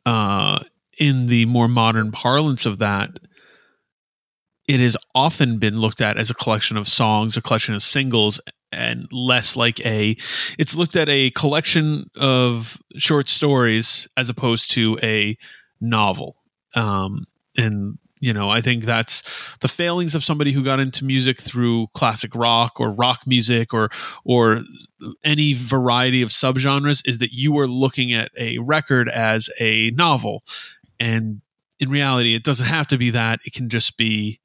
[0.06, 0.60] uh,
[0.98, 3.20] in the more modern parlance of that,
[4.68, 8.40] it has often been looked at as a collection of songs, a collection of singles,
[8.72, 10.18] and less like a.
[10.58, 15.38] It's looked at a collection of short stories as opposed to a
[15.80, 16.38] novel.
[16.76, 17.26] Um,
[17.58, 19.22] and you know, I think that's
[19.60, 23.90] the failings of somebody who got into music through classic rock or rock music or
[24.24, 24.62] or
[25.24, 30.44] any variety of subgenres is that you are looking at a record as a novel.
[31.00, 31.42] And
[31.80, 33.42] in reality, it doesn't have to be that.
[33.46, 34.40] It can just be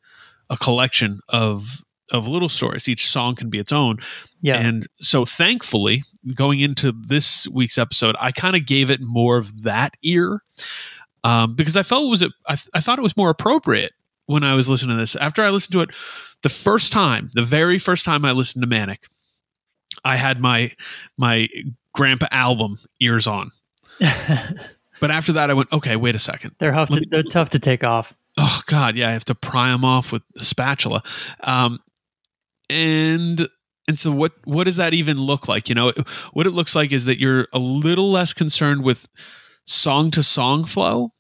[0.51, 2.89] a collection of of little stories.
[2.89, 3.99] Each song can be its own.
[4.41, 4.57] Yeah.
[4.59, 6.03] And so thankfully,
[6.35, 10.43] going into this week's episode, I kind of gave it more of that ear.
[11.23, 13.93] Um, because I felt it was, I, I thought it was more appropriate
[14.27, 15.17] when I was listening to this.
[15.17, 15.91] After I listened to it
[16.43, 19.07] the first time, the very first time I listened to Manic,
[20.05, 20.73] I had my
[21.19, 21.49] my
[21.93, 23.51] grandpa album ears on.
[25.01, 26.55] But after that, I went, okay, wait a second.
[26.59, 26.89] they're tough.
[26.91, 28.15] To, me- they're tough to take off.
[28.37, 31.03] Oh God, yeah, I have to pry them off with a spatula.
[31.43, 31.81] Um,
[32.71, 33.49] and
[33.89, 35.69] and so what what does that even look like?
[35.69, 35.93] You know,
[36.33, 39.09] what it looks like is that you're a little less concerned with
[39.67, 41.11] song to song flow.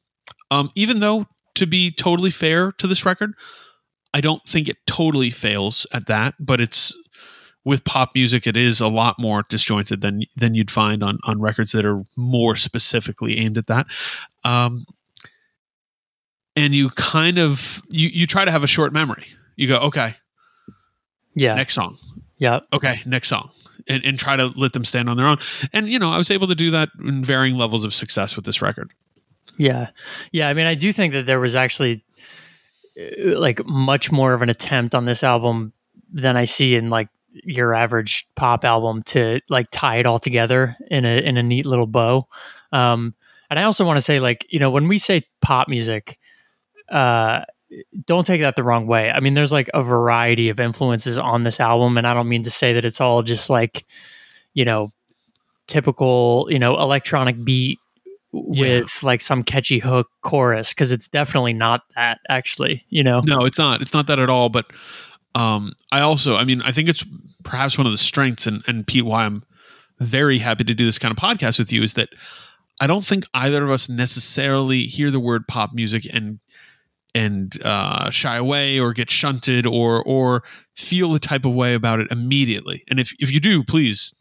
[0.50, 3.34] Um, even though to be totally fair to this record,
[4.14, 6.96] I don't think it totally fails at that, but it's
[7.64, 11.40] with pop music it is a lot more disjointed than than you'd find on on
[11.40, 13.86] records that are more specifically aimed at that.
[14.44, 14.84] Um,
[16.56, 19.26] and you kind of you you try to have a short memory.
[19.56, 20.14] You go, okay,
[21.34, 21.54] Yeah.
[21.54, 21.96] next song.
[22.38, 22.60] yeah.
[22.72, 23.50] Okay, next song.
[23.88, 25.38] And and try to let them stand on their own.
[25.72, 28.44] And you know, I was able to do that in varying levels of success with
[28.44, 28.92] this record.
[29.56, 29.90] Yeah.
[30.32, 30.48] Yeah.
[30.48, 32.04] I mean, I do think that there was actually
[32.98, 35.72] uh, like much more of an attempt on this album
[36.12, 40.76] than I see in like your average pop album to like tie it all together
[40.90, 42.26] in a in a neat little bow.
[42.72, 43.14] Um,
[43.50, 46.18] and I also want to say, like, you know, when we say pop music,
[46.88, 47.42] uh,
[48.06, 49.10] don't take that the wrong way.
[49.10, 52.42] I mean, there's like a variety of influences on this album, and I don't mean
[52.44, 53.84] to say that it's all just like,
[54.54, 54.92] you know,
[55.66, 57.78] typical, you know, electronic beat
[58.32, 58.80] Yeah.
[58.80, 63.44] with like some catchy hook chorus because it's definitely not that actually you know No,
[63.44, 63.80] it's not.
[63.82, 64.48] It's not that at all.
[64.48, 64.66] But
[65.34, 67.04] um, I also, I mean, I think it's
[67.44, 69.44] perhaps one of the strengths, and, and Pete, why I'm
[70.00, 72.08] very happy to do this kind of podcast with you is that
[72.80, 76.40] I don't think either of us necessarily hear the word pop music and
[77.14, 80.42] and uh, shy away or get shunted or or
[80.74, 82.84] feel the type of way about it immediately.
[82.88, 84.14] And if if you do, please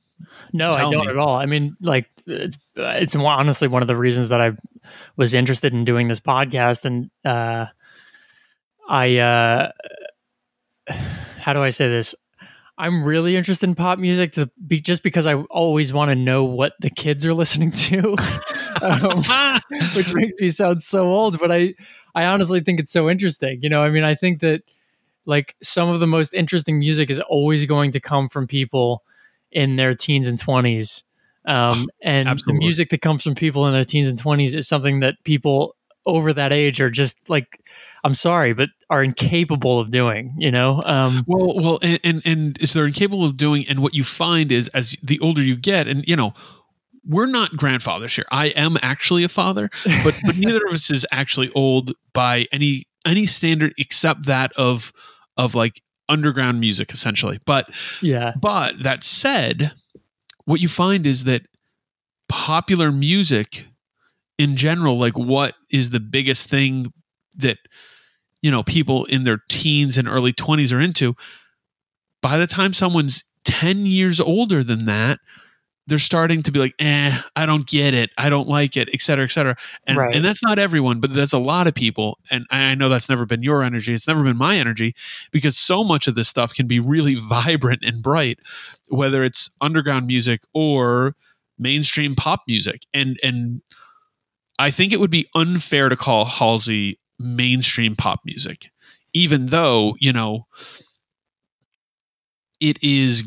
[0.54, 1.08] no i don't me.
[1.08, 4.52] at all i mean like it's it's honestly one of the reasons that i
[5.16, 7.66] was interested in doing this podcast and uh
[8.88, 9.72] i uh
[11.38, 12.16] how do i say this
[12.78, 16.44] i'm really interested in pop music to be just because i always want to know
[16.44, 18.10] what the kids are listening to
[18.82, 19.24] um,
[19.96, 21.74] which makes me sound so old but i
[22.20, 24.62] i honestly think it's so interesting you know i mean i think that
[25.26, 29.04] like some of the most interesting music is always going to come from people
[29.52, 31.04] in their teens and 20s
[31.46, 35.00] um, and the music that comes from people in their teens and 20s is something
[35.00, 37.62] that people over that age are just like
[38.04, 42.58] i'm sorry but are incapable of doing you know um, Well, well, and, and and
[42.60, 45.88] is they're incapable of doing, and what you find is as the older you get,
[45.88, 46.34] and you know,
[47.06, 48.26] we're not grandfathers here.
[48.32, 49.70] I am actually a father,
[50.04, 54.92] but but neither of us is actually old by any any standard except that of
[55.38, 57.40] of like underground music, essentially.
[57.46, 57.70] But
[58.02, 59.72] yeah but that said,
[60.46, 61.44] what you find is that
[62.28, 63.66] popular music
[64.38, 66.94] in general, like what is the biggest thing
[67.38, 67.58] that
[68.42, 71.16] you know people in their teens and early 20s are into,
[72.22, 75.20] by the time someone's 10 years older than that,
[75.90, 78.12] they're starting to be like, eh, I don't get it.
[78.18, 79.56] I don't like it, et cetera, et cetera.
[79.88, 80.16] And, Right.
[80.16, 82.20] and that's not everyone, but that's a lot of people.
[82.32, 83.94] And I know that's never been your energy.
[83.94, 84.96] It's never been my energy
[85.32, 88.40] because so much of this stuff can be really vibrant and bright,
[88.88, 91.16] whether it's underground music or
[91.58, 92.86] mainstream pop music.
[92.94, 93.62] And and
[94.60, 98.70] I think it would be unfair to call Halsey mainstream pop music,
[99.14, 100.46] even though, you know,
[102.60, 103.24] it is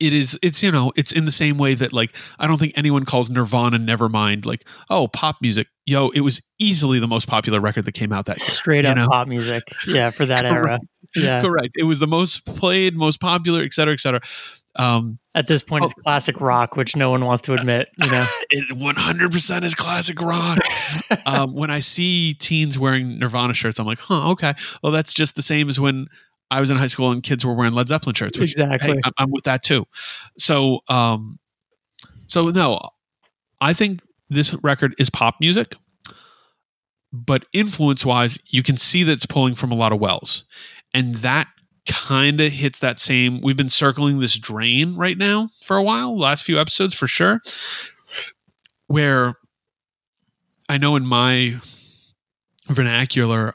[0.00, 2.72] it is it's you know it's in the same way that like i don't think
[2.76, 5.66] anyone calls nirvana nevermind like oh pop music.
[5.86, 8.90] Yo it was easily the most popular record that came out that year straight you
[8.90, 9.08] up know?
[9.08, 9.62] pop music.
[9.86, 10.78] Yeah for that era.
[11.16, 11.40] Yeah.
[11.40, 11.70] Correct.
[11.78, 14.20] It was the most played most popular et cetera et cetera.
[14.76, 18.26] Um at this point it's classic rock which no one wants to admit you know?
[18.50, 20.58] It 100% is classic rock.
[21.24, 24.52] Um when i see teens wearing nirvana shirts i'm like huh okay.
[24.82, 26.08] Well that's just the same as when
[26.50, 29.00] i was in high school and kids were wearing led zeppelin shirts which exactly hey,
[29.04, 29.86] I'm, I'm with that too.
[30.38, 31.38] So, um,
[32.26, 32.80] so no,
[33.60, 35.74] I think this record is pop music,
[37.12, 40.44] but influence wise, you can see that it's pulling from a lot of wells,
[40.94, 41.48] and that
[41.88, 43.40] kind of hits that same.
[43.40, 47.40] We've been circling this drain right now for a while, last few episodes for sure,
[48.86, 49.36] where
[50.68, 51.56] I know in my
[52.68, 53.54] vernacular,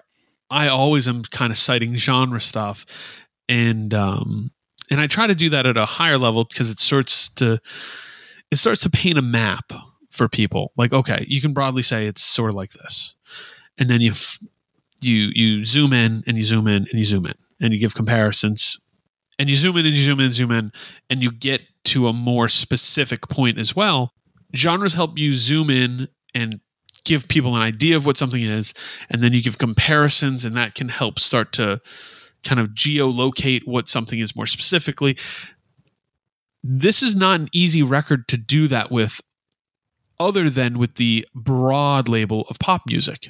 [0.53, 2.85] I always am kind of citing genre stuff,
[3.49, 4.51] and um,
[4.91, 7.59] and I try to do that at a higher level because it starts to
[8.51, 9.73] it starts to paint a map
[10.11, 10.71] for people.
[10.77, 13.15] Like, okay, you can broadly say it's sort of like this,
[13.79, 14.39] and then you f-
[15.01, 17.95] you you zoom in and you zoom in and you zoom in and you give
[17.95, 18.77] comparisons,
[19.39, 20.71] and you zoom in and you zoom in and zoom in,
[21.09, 24.13] and you get to a more specific point as well.
[24.55, 26.59] Genres help you zoom in and
[27.05, 28.73] give people an idea of what something is,
[29.09, 31.81] and then you give comparisons, and that can help start to
[32.43, 35.17] kind of geolocate what something is more specifically.
[36.63, 39.21] This is not an easy record to do that with,
[40.19, 43.29] other than with the broad label of pop music.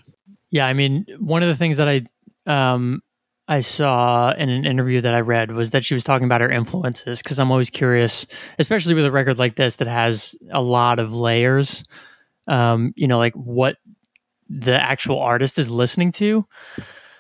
[0.52, 2.04] Yeah, I mean, one of the things that I
[2.46, 3.02] um,
[3.48, 6.50] I saw in an interview that I read was that she was talking about her
[6.50, 8.26] influences because I'm always curious,
[8.58, 11.84] especially with a record like this that has a lot of layers.
[12.48, 13.78] Um, you know, like what
[14.50, 16.46] the actual artist is listening to.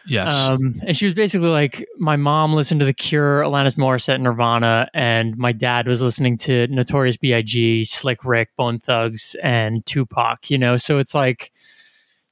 [0.05, 0.33] Yes.
[0.33, 4.89] Um, and she was basically like, my mom listened to The Cure, Alanis Morissette, Nirvana,
[4.93, 10.51] and my dad was listening to Notorious B.I.G., Slick Rick, Bone Thugs, and Tupac.
[10.51, 11.51] You know, so it's like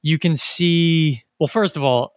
[0.02, 1.22] you can see.
[1.38, 2.12] Well, first of all,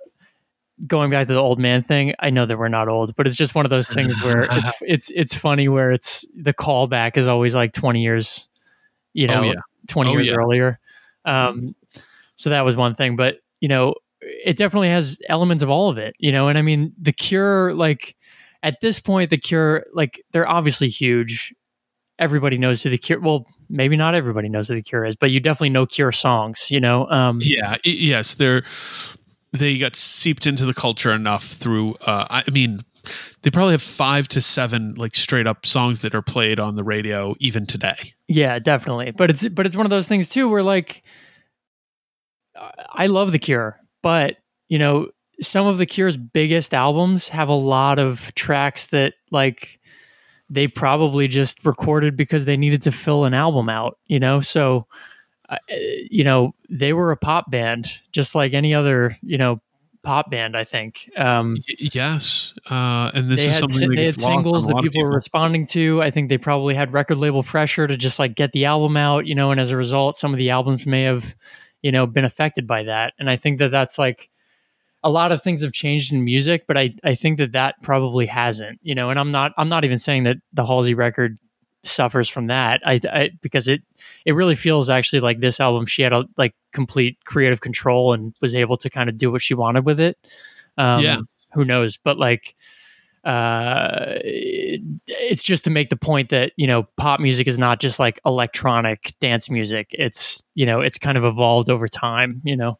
[0.85, 3.35] going back to the old man thing, I know that we're not old, but it's
[3.35, 7.27] just one of those things where it's it's it's funny where it's the callback is
[7.27, 8.49] always like twenty years,
[9.13, 9.53] you know, Oh, yeah.
[9.87, 10.35] Twenty Oh, years yeah.
[10.35, 10.79] earlier.
[11.25, 11.75] Um,
[12.35, 15.97] so that was one thing, but you know, it definitely has elements of all of
[15.97, 16.47] it, you know.
[16.47, 18.15] And I mean, the Cure, like
[18.63, 21.53] at this point, the Cure, like they're obviously huge.
[22.19, 23.19] Everybody knows who the Cure.
[23.19, 26.69] Well, maybe not everybody knows who the Cure is, but you definitely know Cure songs,
[26.71, 27.09] you know.
[27.09, 27.77] Um, yeah.
[27.83, 28.35] yes.
[28.35, 28.63] They're
[29.51, 31.95] they got seeped into the culture enough through.
[32.01, 32.81] Uh, I mean,
[33.41, 36.83] they probably have five to seven like straight up songs that are played on the
[36.83, 38.13] radio even today.
[38.27, 39.11] Yeah, definitely.
[39.11, 41.03] But it's but it's one of those things too where like
[42.91, 44.37] I love The Cure, but
[44.69, 45.09] you know,
[45.41, 49.79] some of The Cure's biggest albums have a lot of tracks that like
[50.49, 54.41] they probably just recorded because they needed to fill an album out, you know?
[54.41, 54.87] So
[55.49, 55.57] uh,
[56.09, 59.61] you know, they were a pop band just like any other, you know,
[60.05, 61.09] pop band, I think.
[61.17, 62.53] Um Y- yes.
[62.69, 66.01] Uh, and this is something si- they had singles that of people, were responding to.
[66.01, 69.25] I think they probably had record label pressure to just like get the album out,
[69.27, 71.35] you know, and as a result, some of the albums may have,
[71.81, 73.13] you know, been affected by that.
[73.19, 74.29] And I think that that's like
[75.03, 78.25] a lot of things have changed in music, but I, I think that that probably
[78.25, 81.37] hasn't, you know, and I'm not, I'm not even saying that the Halsey record
[81.85, 82.81] suffers from that.
[82.85, 83.81] I, I because it,
[84.25, 88.33] it really feels actually like this album, she had a like complete creative control and
[88.41, 90.17] was able to kind of do what she wanted with it.
[90.77, 91.19] Um, Yeah.
[91.53, 91.95] Who knows?
[91.97, 92.55] But like,
[93.23, 97.79] uh, it- it's just to make the point that you know pop music is not
[97.79, 99.87] just like electronic dance music.
[99.91, 102.41] It's you know it's kind of evolved over time.
[102.43, 102.77] You know.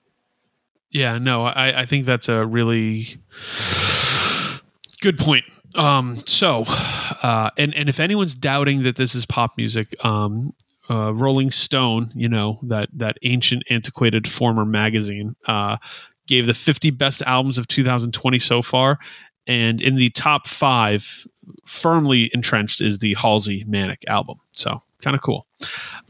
[0.91, 3.17] Yeah, no, I, I think that's a really
[5.01, 5.43] good point.
[5.75, 10.53] Um, so, uh, and and if anyone's doubting that this is pop music, um,
[10.89, 15.77] uh, Rolling Stone, you know that that ancient, antiquated former magazine, uh,
[16.27, 18.99] gave the 50 best albums of 2020 so far,
[19.47, 21.27] and in the top five,
[21.65, 24.39] firmly entrenched is the Halsey Manic album.
[24.53, 25.45] So, kind of cool.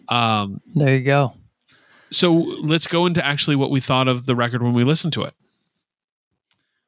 [0.09, 1.34] Um, There you go.
[2.11, 5.24] so let's go into actually what we thought of the record when we listened to
[5.24, 5.34] it.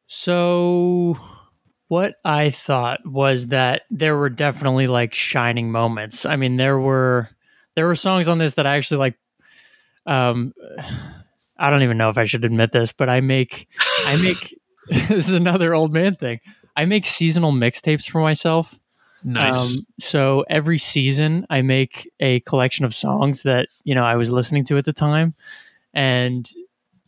[0.07, 1.17] So,
[1.87, 6.25] what I thought was that there were definitely like shining moments.
[6.25, 7.29] I mean, there were
[7.75, 9.15] there were songs on this that I actually like.
[10.05, 10.53] Um,
[11.59, 13.67] I don't even know if I should admit this, but I make
[14.05, 14.55] I make
[14.87, 16.39] this is another old man thing.
[16.75, 18.79] I make seasonal mixtapes for myself.
[19.23, 19.77] Nice.
[19.77, 24.31] Um, so every season, I make a collection of songs that you know I was
[24.31, 25.33] listening to at the time,
[25.93, 26.49] and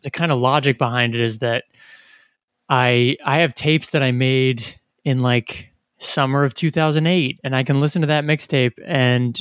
[0.02, 1.66] the kind of logic behind it is that
[2.70, 4.64] I I have tapes that I made
[5.04, 9.40] in like summer of 2008, and I can listen to that mixtape, and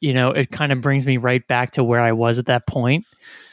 [0.00, 2.66] you know it kind of brings me right back to where I was at that
[2.66, 3.04] point.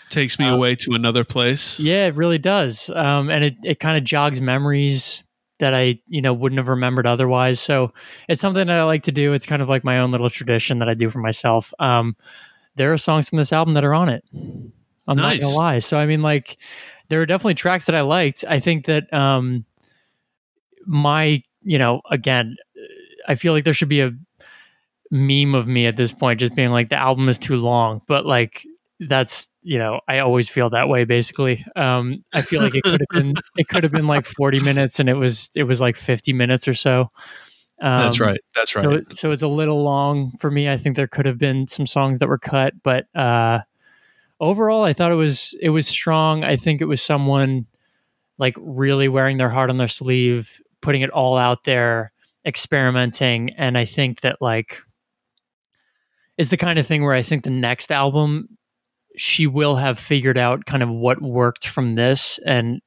[0.09, 1.79] takes me Um, away to another place.
[1.79, 2.89] Yeah, it really does.
[2.91, 5.23] Um, and it, it kind of jogs memories
[5.59, 7.59] that I, you know, wouldn't have remembered otherwise.
[7.59, 7.91] So
[8.29, 9.33] it's something that I like to do.
[9.33, 11.73] It's kind of like my own little tradition that I do for myself.
[11.79, 12.15] Um,
[12.75, 14.23] there are songs from this album that are on it.
[15.07, 15.79] I'm not gonna lie.
[15.79, 16.57] So I mean, like,
[17.09, 18.43] there are definitely tracks that I liked.
[18.47, 19.65] I think that um,
[20.85, 22.57] my, you know, again,
[23.27, 24.13] I feel like there should be a
[25.11, 28.25] meme of me at this point, just being like the album is too long, but
[28.25, 28.65] like
[28.99, 31.65] that's you know I always feel that way basically.
[31.75, 34.99] Um, I feel like it could have been it could have been like forty minutes,
[34.99, 37.11] and it was it was like fifty minutes or so.
[37.81, 38.39] Um, That's right.
[38.53, 38.83] That's right.
[38.83, 40.69] So, so it's a little long for me.
[40.69, 43.59] I think there could have been some songs that were cut, but uh,
[44.39, 46.43] overall, I thought it was it was strong.
[46.43, 47.65] I think it was someone
[48.37, 52.11] like really wearing their heart on their sleeve, putting it all out there,
[52.45, 54.81] experimenting, and I think that like
[56.37, 58.49] is the kind of thing where I think the next album
[59.17, 62.81] she will have figured out kind of what worked from this and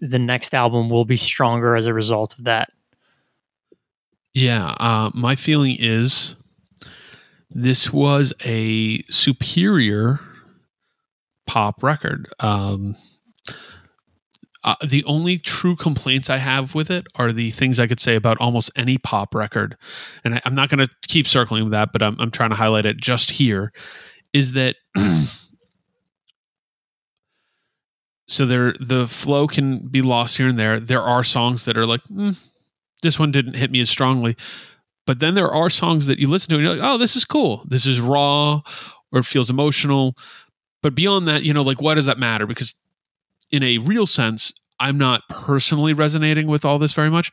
[0.00, 2.70] the next album will be stronger as a result of that.
[4.32, 6.36] Yeah, uh, my feeling is
[7.50, 10.20] this was a superior
[11.46, 12.28] pop record.
[12.40, 12.96] Um,
[14.64, 18.16] uh, the only true complaints I have with it are the things I could say
[18.16, 19.76] about almost any pop record,
[20.24, 22.56] and I, am not going to keep circling with that, but I'm, I'm trying to
[22.56, 23.72] highlight it just here.
[24.32, 24.76] Is that
[28.26, 28.46] so?
[28.46, 30.80] There, the flow can be lost here and there.
[30.80, 32.34] There are songs that are like, mm,
[33.02, 34.34] this one didn't hit me as strongly,
[35.06, 37.26] but then there are songs that you listen to and you're like, oh, this is
[37.26, 37.64] cool.
[37.68, 38.62] This is raw,
[39.12, 40.14] or it feels emotional.
[40.84, 42.46] But beyond that, you know, like, why does that matter?
[42.46, 42.74] Because
[43.50, 47.32] in a real sense, I'm not personally resonating with all this very much.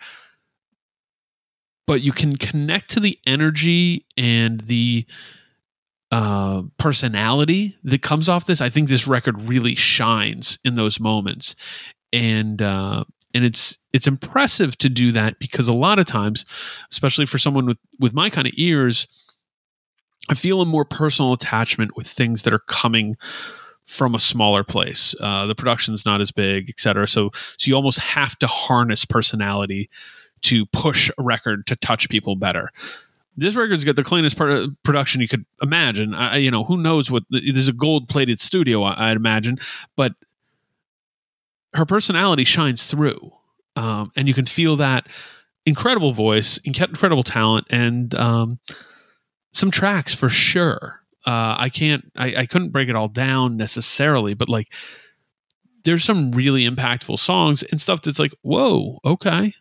[1.85, 5.05] But you can connect to the energy and the
[6.11, 8.61] uh, personality that comes off this.
[8.61, 11.53] I think this record really shines in those moments,
[12.13, 16.45] and uh, and it's it's impressive to do that because a lot of times,
[16.89, 19.07] especially for someone with with my kind of ears,
[20.29, 23.17] I feel a more personal attachment with things that are coming
[23.85, 25.15] from a smaller place.
[25.19, 27.07] Uh, the production's not as big, et cetera.
[27.07, 29.89] So, so you almost have to harness personality
[30.43, 32.69] to push a record to touch people better.
[33.35, 34.37] This record's got the cleanest
[34.83, 36.13] production you could imagine.
[36.13, 37.23] I, you know, who knows what?
[37.29, 39.57] There's a gold plated studio, I, would imagine,
[39.95, 40.13] but
[41.73, 43.31] her personality shines through,
[43.77, 45.07] um, and you can feel that
[45.65, 48.59] incredible voice, incredible talent, and um,
[49.51, 54.33] some tracks for sure uh, I can't, I, I couldn't break it all down necessarily,
[54.33, 54.73] but like
[55.83, 59.53] there's some really impactful songs and stuff that's like, whoa, okay.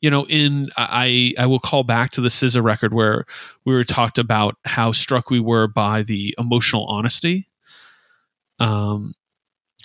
[0.00, 3.24] You know, in I I will call back to the SZA record where
[3.64, 7.48] we were talked about how struck we were by the emotional honesty.
[8.58, 9.14] Um,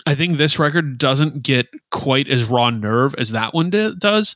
[0.06, 4.36] I think this record doesn't get quite as raw nerve as that one did, does,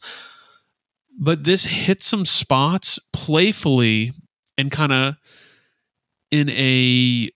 [1.19, 4.13] but this hits some spots playfully
[4.57, 5.15] and kind of
[6.31, 7.29] in a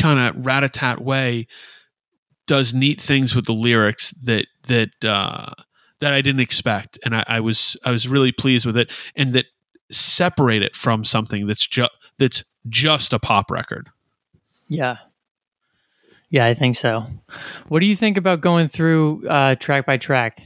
[0.00, 1.46] kind of rat-a-tat way
[2.46, 5.50] does neat things with the lyrics that that uh,
[6.00, 9.32] that I didn't expect, and I, I, was I was really pleased with it, and
[9.32, 9.46] that
[9.90, 13.88] separate it from something that's just that's just a pop record.
[14.68, 14.98] Yeah,
[16.30, 17.06] yeah, I think so.
[17.68, 20.42] What do you think about going through uh, track by track?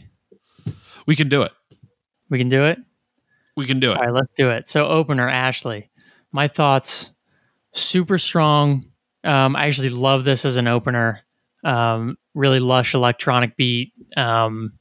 [1.06, 1.52] We can do it.
[2.28, 2.78] We can do it.
[3.58, 3.96] We can do it.
[3.96, 4.68] All right, let's do it.
[4.68, 5.90] So, opener Ashley
[6.32, 7.10] my thoughts
[7.72, 8.86] super strong.
[9.24, 11.20] Um, I actually love this as an opener.
[11.64, 13.92] Um, really lush electronic beat.
[14.16, 14.74] Um,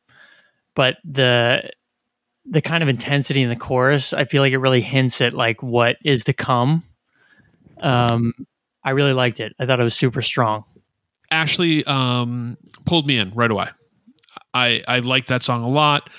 [0.76, 1.72] but the
[2.50, 5.62] the kind of intensity in the chorus, I feel like it really hints at like
[5.62, 6.84] what is to come.
[7.82, 8.34] Um,
[8.84, 9.54] I really liked it.
[9.60, 10.64] I thought it was super strong.
[11.30, 13.68] Ashley um, pulled me in right away.
[14.54, 16.10] I I liked that song a lot.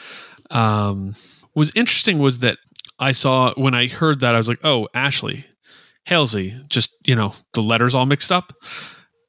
[0.50, 1.14] Um,
[1.58, 2.58] was interesting was that
[2.98, 5.44] I saw when I heard that, I was like, oh, Ashley,
[6.06, 8.52] Halsey, just, you know, the letters all mixed up.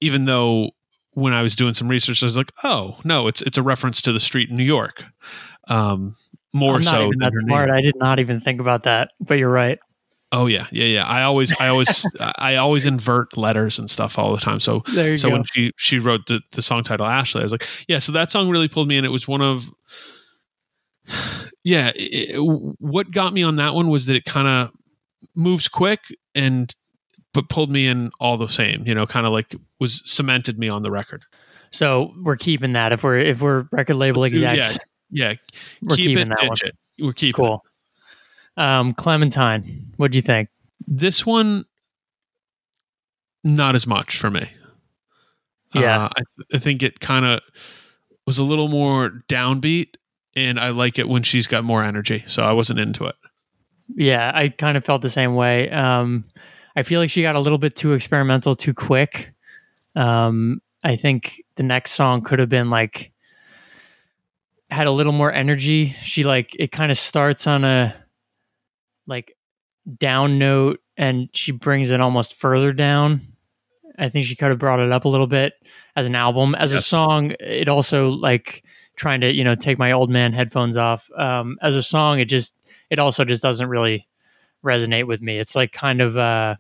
[0.01, 0.71] Even though
[1.11, 4.01] when I was doing some research, I was like, oh, no, it's it's a reference
[4.03, 5.03] to the street in New York.
[5.67, 6.15] Um,
[6.53, 7.67] more I'm so that smart.
[7.67, 7.75] Name.
[7.75, 9.77] I did not even think about that, but you're right.
[10.31, 11.07] Oh yeah, yeah, yeah.
[11.07, 14.59] I always, I always, I always invert letters and stuff all the time.
[14.59, 15.31] So, so go.
[15.31, 17.99] when she she wrote the the song title Ashley, I was like, yeah.
[17.99, 19.05] So that song really pulled me in.
[19.05, 19.69] It was one of
[21.63, 22.37] yeah, it,
[22.79, 24.71] what got me on that one was that it kind of
[25.35, 26.01] moves quick
[26.35, 26.73] and
[27.33, 28.85] but pulled me in all the same.
[28.87, 31.25] You know, kind of like was cemented me on the record.
[31.71, 34.79] So we're keeping that if we're if we're record label execs.
[35.11, 35.35] Yeah, yeah.
[35.81, 36.57] We're keep keeping it, that one.
[36.63, 36.75] It.
[36.99, 37.63] We're keeping cool.
[38.57, 38.61] It.
[38.61, 40.49] Um, Clementine, what do you think?
[40.85, 41.65] This one,
[43.43, 44.49] not as much for me.
[45.73, 47.41] Yeah, uh, I, th- I think it kind of
[48.25, 49.95] was a little more downbeat
[50.45, 52.23] and I like it when she's got more energy.
[52.27, 53.15] So I wasn't into it.
[53.95, 55.69] Yeah, I kind of felt the same way.
[55.69, 56.25] Um,
[56.75, 59.33] I feel like she got a little bit too experimental too quick.
[59.95, 63.11] Um, I think the next song could have been like
[64.69, 65.95] had a little more energy.
[66.03, 67.95] She like it kind of starts on a
[69.07, 69.35] like
[69.97, 73.33] down note and she brings it almost further down.
[73.97, 75.53] I think she could have brought it up a little bit
[75.95, 76.55] as an album.
[76.55, 76.81] As yes.
[76.81, 78.63] a song, it also like
[78.99, 81.09] trying to you know take my old man headphones off.
[81.17, 82.55] Um, as a song it just
[82.89, 84.07] it also just doesn't really
[84.63, 85.39] resonate with me.
[85.39, 86.55] It's like kind of uh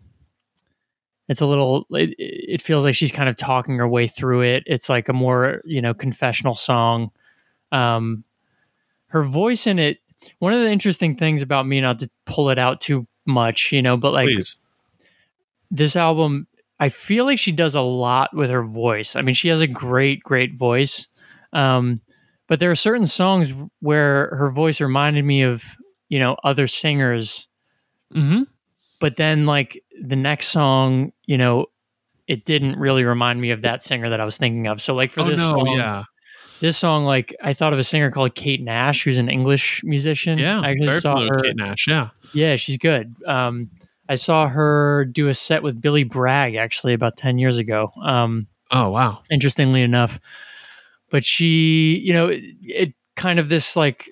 [1.27, 4.63] it's a little it, it feels like she's kind of talking her way through it.
[4.65, 7.11] It's like a more you know confessional song.
[7.71, 8.23] Um
[9.07, 9.99] her voice in it
[10.39, 13.81] one of the interesting things about me not to pull it out too much you
[13.81, 14.57] know but like Please.
[15.71, 16.45] this album
[16.79, 19.15] i feel like she does a lot with her voice.
[19.15, 21.07] I mean she has a great great voice.
[21.53, 22.01] Um
[22.49, 25.63] but there are certain songs where her voice reminded me of
[26.09, 27.47] you know other singers
[28.13, 28.43] Mm-hmm.
[28.99, 31.67] but then like the next song you know
[32.27, 35.11] it didn't really remind me of that singer that i was thinking of so like
[35.11, 36.03] for Oh this no, song yeah,
[36.59, 40.39] this song like i thought of a singer called kate nash who's an english musician
[40.39, 40.59] yeah.
[40.61, 41.87] i actually saw her Kate Nash.
[41.87, 42.09] Yeah.
[42.33, 43.69] yeah she's good um
[44.09, 48.47] i saw her do a set with billy bragg actually about 10 years ago um
[48.71, 49.21] Oh wow.
[49.31, 50.19] interestingly enough.
[51.09, 54.11] But she, you know, it, it kind of this like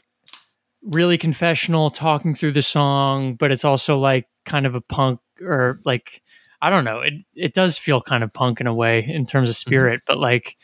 [0.82, 5.80] really confessional talking through the song, but it's also like kind of a punk or
[5.86, 6.22] like
[6.62, 7.02] I don't know.
[7.02, 10.18] It it does feel kind of punk in a way in terms of spirit, but
[10.18, 10.58] like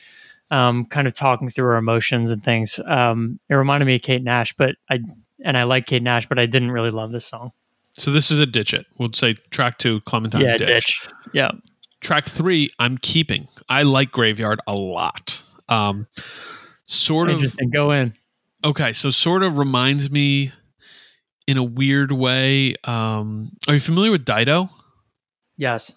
[0.52, 2.80] um kind of talking through her emotions and things.
[2.86, 5.00] Um it reminded me of Kate Nash, but I
[5.44, 7.52] and I like Kate Nash, but I didn't really love this song.
[7.92, 8.88] So this is a ditch it.
[8.98, 10.68] We'll say track two, Clementine yeah, ditch.
[10.68, 11.08] ditch.
[11.32, 11.52] Yeah.
[12.02, 13.48] Track three, I'm keeping.
[13.70, 15.43] I like Graveyard a lot.
[15.74, 16.08] Um,
[16.86, 17.56] sort of.
[17.74, 18.14] Go in.
[18.64, 18.94] okay.
[18.94, 20.52] So sort of reminds me
[21.48, 22.76] in a weird way.
[22.84, 24.70] Um, are you familiar with Dido?
[25.58, 25.94] Yes.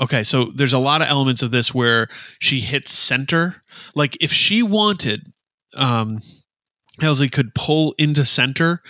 [0.00, 2.08] Okay, so there's a lot of elements of this where
[2.38, 3.62] she hits center.
[3.94, 5.30] Like if she wanted,
[5.76, 6.22] um,
[7.00, 8.82] Halsey could pull into center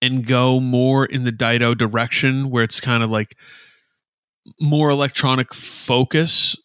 [0.00, 3.36] and go more in the Dido direction, where it's kind of like
[4.60, 6.56] more electronic focus,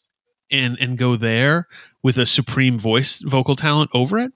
[0.51, 1.67] and and go there
[2.03, 4.31] with a supreme voice vocal talent over it.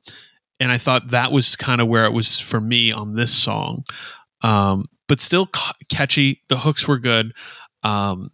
[0.60, 3.84] And I thought that was kind of where it was for me on this song,
[4.42, 6.42] um, but still ca- catchy.
[6.48, 7.34] The hooks were good.
[7.84, 8.32] Um,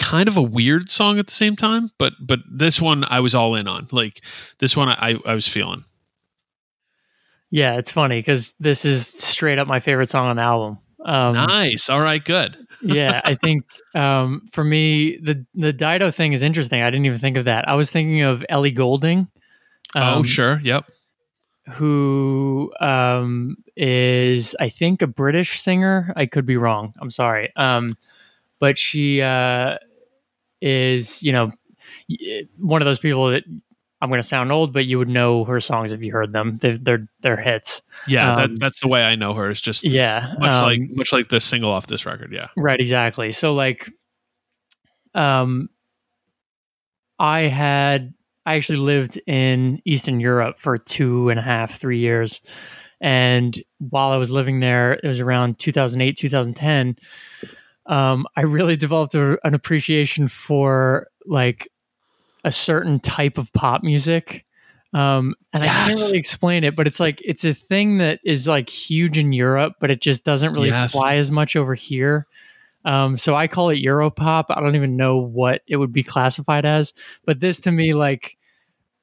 [0.00, 3.34] kind of a weird song at the same time, but but this one I was
[3.34, 3.88] all in on.
[3.92, 4.22] Like
[4.58, 5.84] this one I I was feeling.
[7.50, 10.78] Yeah, it's funny because this is straight up my favorite song on the album.
[11.06, 11.88] Um, nice.
[11.88, 12.22] All right.
[12.22, 12.58] Good.
[12.82, 16.82] yeah, I think um, for me the the Dido thing is interesting.
[16.82, 17.68] I didn't even think of that.
[17.68, 19.28] I was thinking of Ellie Goulding.
[19.94, 20.60] oh um, sure.
[20.62, 20.90] Yep.
[21.74, 26.12] Who um, is I think a British singer.
[26.16, 26.92] I could be wrong.
[27.00, 27.52] I'm sorry.
[27.56, 27.94] Um,
[28.58, 29.78] but she uh,
[30.60, 31.52] is you know
[32.58, 33.44] one of those people that
[34.00, 36.58] I'm going to sound old, but you would know her songs if you heard them.
[36.58, 37.82] They're they're, they're hits.
[38.06, 38.34] Yeah.
[38.34, 39.50] um, that, that's the way I know her.
[39.50, 42.32] It's just Yeah, much um, like much like the single off this record.
[42.32, 42.48] Yeah.
[42.56, 43.32] Right, exactly.
[43.32, 43.90] So like
[45.14, 45.70] um
[47.18, 48.12] I had
[48.44, 52.40] I actually lived in Eastern Europe for two and a half, three years.
[53.00, 56.96] And while I was living there, it was around 2008, 2010.
[57.86, 61.68] Um, I really developed a, an appreciation for like
[62.46, 64.44] a certain type of pop music.
[64.94, 68.48] Um, and I can't really explain it, but it's like it's a thing that is
[68.48, 70.92] like huge in Europe, but it just doesn't really Yes.
[70.92, 72.26] fly as much over here.
[72.84, 74.44] Um, so I call it Europop.
[74.48, 76.94] I don't even know what it would be classified as,
[77.26, 78.38] but this to me, like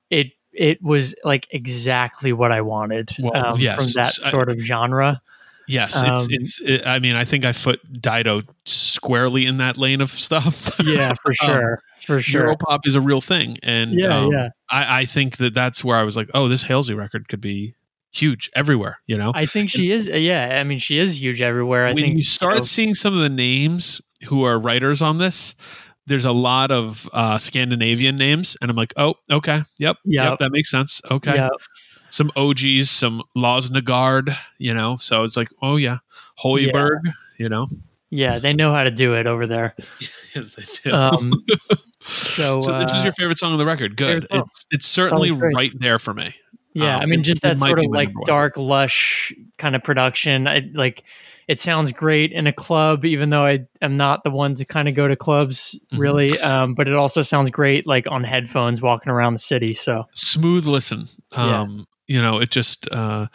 [0.09, 3.75] it, it was like exactly what I wanted Well, um, yes.
[3.93, 5.21] from that sort of genre.
[5.67, 6.01] Yes.
[6.01, 6.61] It's Um, it's.
[6.61, 10.71] It, I mean, I think I put Dido squarely in that lane of stuff.
[10.83, 12.55] Yeah, for Um, sure, for sure.
[12.55, 14.49] Europop is a real thing, and Yeah, um, yeah.
[14.69, 17.75] I, I think that that's where I was like, oh, this Halsey record could be
[18.11, 18.99] huge everywhere.
[19.07, 20.07] You know, I think she is.
[20.07, 21.85] Yeah, I mean, she is huge everywhere.
[21.85, 25.55] I when think you start seeing some of the names who are writers on this,
[26.05, 30.25] there's a lot of uh, Scandinavian names, and I'm like, oh, okay, yep, Yep.
[30.25, 31.01] yep, that makes sense.
[31.09, 31.49] Okay, yeah,
[32.09, 35.99] some OGs, some Losnagard, you know, so it's like, oh yeah,
[36.43, 36.99] Hoiberg,
[37.37, 37.67] you know,
[38.09, 39.75] yeah, they know how to do it over there.
[40.35, 40.95] yes, they do.
[40.95, 41.33] Um,
[42.07, 43.95] so, so this was uh, your favorite song on the record.
[43.97, 44.25] Good.
[44.31, 46.35] It's it's certainly right there for me.
[46.73, 50.47] Yeah, Um, I mean, it- just that sort of like dark, lush kind of production.
[50.47, 51.03] I, like,
[51.47, 54.87] it sounds great in a club, even though I am not the one to kind
[54.87, 55.99] of go to clubs Mhm.
[55.99, 56.39] really.
[56.39, 59.73] Um, but it also sounds great like on headphones walking around the city.
[59.73, 61.09] So smooth listen.
[61.35, 61.61] Yeah.
[61.61, 63.27] Um, You know, it just uh,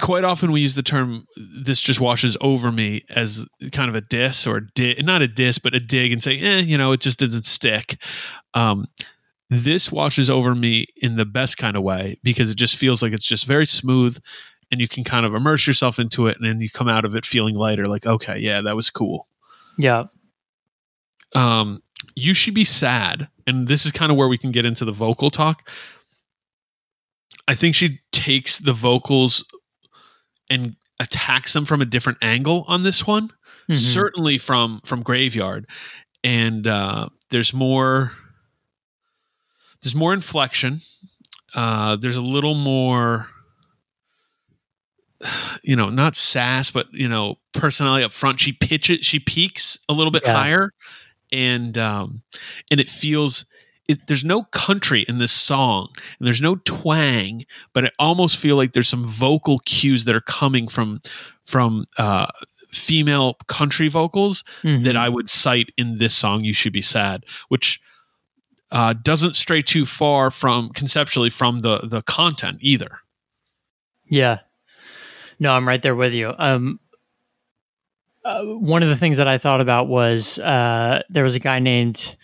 [0.00, 4.00] quite often we use the term "this just washes over me" as kind of a
[4.00, 7.00] diss or di- not a diss, but a dig, and say, "eh, you know, it
[7.00, 8.02] just doesn't stick."
[8.54, 8.86] Um,
[9.50, 13.12] this washes over me in the best kind of way because it just feels like
[13.12, 14.18] it's just very smooth
[14.70, 17.14] and you can kind of immerse yourself into it and then you come out of
[17.14, 19.26] it feeling lighter like okay yeah that was cool.
[19.78, 20.04] Yeah,
[21.34, 21.82] um,
[22.14, 24.92] you should be sad and this is kind of where we can get into the
[24.92, 25.68] vocal talk.
[27.48, 29.44] I think she takes the vocals
[30.52, 33.30] and attacks them from a different angle on this one
[33.70, 33.76] Mhm.
[33.76, 35.66] certainly from from graveyard
[36.24, 38.12] and uh, there's more
[39.82, 40.80] there's more inflection.
[41.54, 43.28] Uh, there's a little more
[45.62, 48.40] you know, not sass, but you know, personality up front.
[48.40, 50.34] She pitches, she peaks a little bit Yeah.
[50.34, 50.72] higher,
[51.32, 52.22] and um,
[52.70, 53.46] and it feels.
[53.92, 55.88] It, there's no country in this song,
[56.18, 60.20] and there's no twang, but I almost feel like there's some vocal cues that are
[60.20, 61.00] coming from
[61.44, 62.26] from uh,
[62.72, 64.84] female country vocals Mhm.
[64.84, 66.44] that I would cite in this song.
[66.44, 67.80] You should be sad, which
[68.70, 72.98] uh, doesn't stray too far from conceptually from the the content either.
[74.10, 74.38] Yeah.
[75.38, 76.32] No, I'm right there with you.
[76.38, 76.78] Um,
[78.24, 81.58] uh, one of the things that I thought about was uh, there was a guy
[81.58, 82.16] named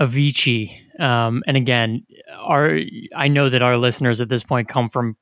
[0.00, 2.04] Avicii, um, and again,
[2.36, 2.78] our
[3.14, 5.16] I know that our listeners at this point come from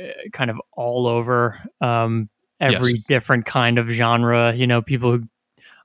[0.00, 2.28] uh, kind of all over um,
[2.60, 3.02] every Yes.
[3.08, 4.54] different kind of genre.
[4.54, 5.28] You know, people who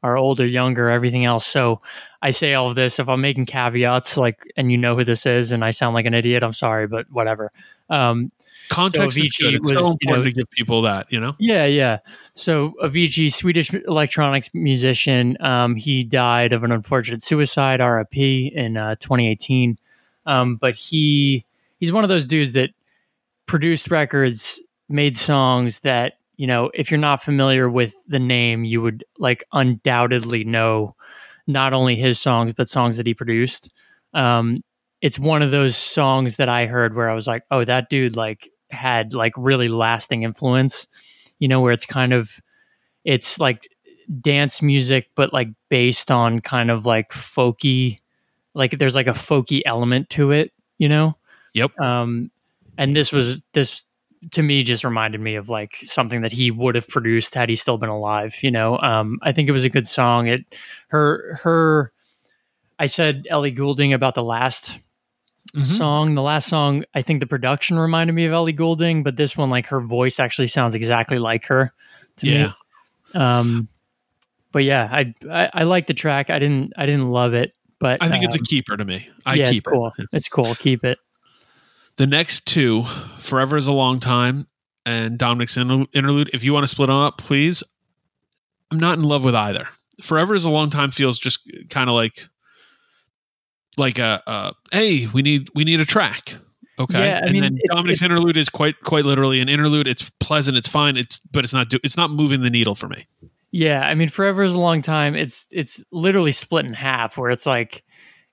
[0.02, 1.46] are older, younger, everything else.
[1.46, 1.82] So
[2.22, 3.00] I say all of this.
[3.00, 6.06] If I'm making caveats, like, and you know who this is, and I sound like
[6.06, 7.52] an idiot, I'm sorry, but whatever.
[7.90, 8.32] Um,
[8.70, 9.54] Context Avicii good.
[9.56, 11.36] It's so important you know- to give people that, you know.
[11.40, 12.00] yeah, yeah.
[12.36, 18.96] So Avicii, Swedish electronics musician, um, he died of an unfortunate suicide, RIP, in uh,
[18.96, 19.78] 2018.
[20.26, 21.46] Um, but he
[21.80, 22.70] he's one of those dudes that
[23.48, 28.82] produced records, made songs that you know, if you're not familiar with the name, you
[28.82, 30.96] would like undoubtedly know
[31.48, 33.70] not only his songs but songs that he produced.
[34.14, 34.64] Um,
[35.02, 38.16] it's one of those songs that I heard where I was like, oh, that dude
[38.16, 40.88] like had like really lasting influence.
[41.40, 42.42] You know, where it's kind of
[43.06, 43.70] it's like
[44.22, 48.00] dance music, but like based on kind of like folky,
[48.54, 50.52] like there's like a folky element to it.
[50.78, 51.18] You know.
[51.54, 51.80] Yep.
[51.80, 52.32] Um,
[52.78, 53.86] and this was this
[54.32, 57.56] to me just reminded me of like something that he would have produced had he
[57.56, 58.36] still been alive.
[58.42, 58.72] You know.
[58.82, 60.28] Um, I think it was a good song.
[60.28, 60.46] It
[60.90, 61.92] her her.
[62.78, 64.80] I said Ellie Goulding about the last
[65.56, 65.66] Mhm.
[65.66, 66.16] song.
[66.16, 69.50] The last song, I think the production reminded me of Ellie Goulding, but this one,
[69.50, 71.74] like her voice actually sounds exactly like her
[72.18, 72.48] to Yeah.
[73.14, 73.20] me.
[73.20, 73.68] Um,
[74.52, 76.30] but yeah, I, I I like the track.
[76.30, 79.08] I didn't I didn't love it, but I think it's a um, keeper to me.
[79.26, 79.92] I yeah, keep it's cool.
[79.98, 80.08] it.
[80.12, 80.56] It's cool.
[80.56, 81.00] Keep it.
[81.98, 82.84] The next two,
[83.18, 84.48] Forever is a Long Time
[84.86, 87.64] and Dominic's Interlude, if you want to split them up, please.
[88.72, 89.68] I'm not in love with either.
[90.02, 91.40] Forever is a Long Time feels just
[91.70, 92.28] kind of like
[93.78, 96.36] like a uh, hey, we need we need a track.
[96.78, 96.98] Okay.
[97.08, 99.88] Yeah, I and mean, then it's- Dominic's Interlude is quite quite literally an interlude.
[99.88, 102.88] It's pleasant, it's fine, it's but it's not do, it's not moving the needle for
[102.88, 103.06] me.
[103.52, 105.16] Yeah, I mean, forever is a long time.
[105.16, 107.84] It's it's literally split in half, where it's like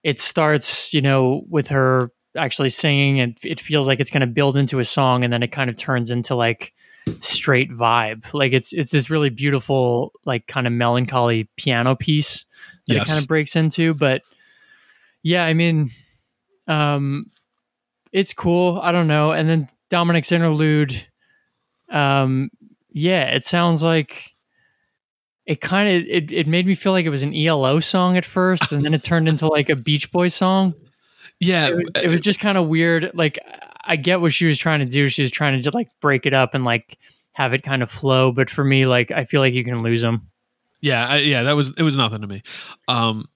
[0.05, 4.27] it starts, you know, with her actually singing, and it feels like it's going to
[4.27, 6.73] build into a song, and then it kind of turns into like
[7.21, 8.33] straight vibe.
[8.35, 12.45] Like it's it's this really beautiful, like kind of melancholy piano piece
[12.87, 13.03] that Yes.
[13.03, 13.95] it kind of breaks into.
[13.95, 14.23] But
[15.27, 15.91] yeah, I mean,
[16.69, 17.33] um,
[18.13, 18.79] it's cool.
[18.81, 19.33] I don't know.
[19.33, 21.05] And then Dominic's interlude,
[21.91, 22.49] um,
[22.93, 24.37] yeah, it sounds like
[25.45, 28.25] it kind of it, it made me feel like it was an ELO song at
[28.25, 30.75] first, and then it turned into like a Beach Boys song.
[31.41, 31.71] Yeah.
[31.71, 33.11] It was, it was just kind of weird.
[33.13, 33.41] Like
[33.83, 35.09] I get what she was trying to do.
[35.09, 36.99] She was trying to just like break it up and like
[37.33, 38.31] have it kind of flow.
[38.31, 40.29] But for me, like I feel like you can lose them.
[40.81, 42.45] yeah, I, yeah, that was it was nothing to me.
[42.87, 43.27] Um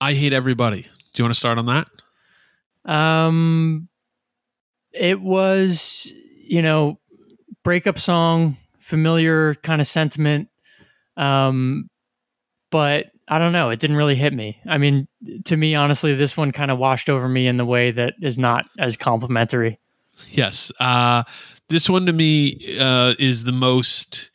[0.00, 0.86] I hate everybody.
[1.18, 1.88] Do you want to start on that?
[2.84, 3.88] Um,
[4.92, 6.12] it was
[6.44, 7.00] you know
[7.64, 10.48] breakup song, familiar kind of sentiment.
[11.16, 11.90] Um,
[12.70, 13.70] but I don't know.
[13.70, 14.60] It didn't really hit me.
[14.64, 15.08] I mean,
[15.46, 18.38] to me, honestly, this one kind of washed over me in the way that is
[18.38, 19.80] not as complimentary.
[20.28, 20.70] Yes.
[20.78, 21.24] Uh,
[21.68, 24.30] this one to me uh, is the most.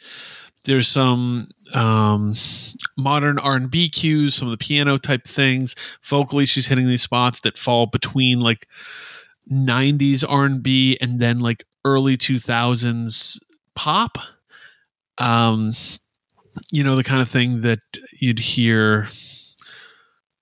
[0.65, 2.35] There's some um,
[2.97, 5.75] modern R&B cues, some of the piano type things.
[6.03, 8.67] Vocally, she's hitting these spots that fall between like
[9.51, 13.39] 90s R&B and then like early 2000s
[13.75, 14.17] pop.
[15.17, 15.73] Um,
[16.71, 17.79] you know the kind of thing that
[18.19, 19.07] you'd hear.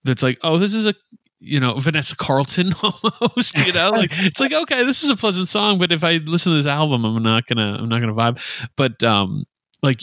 [0.03, 0.93] That's like, oh, this is a
[1.39, 3.57] you know Vanessa Carlton almost.
[3.65, 6.51] You know, like it's like okay, this is a pleasant song, but if I listen
[6.51, 8.69] to this album, I'm not gonna I'm not gonna vibe.
[8.75, 9.45] But um,
[9.81, 10.01] like,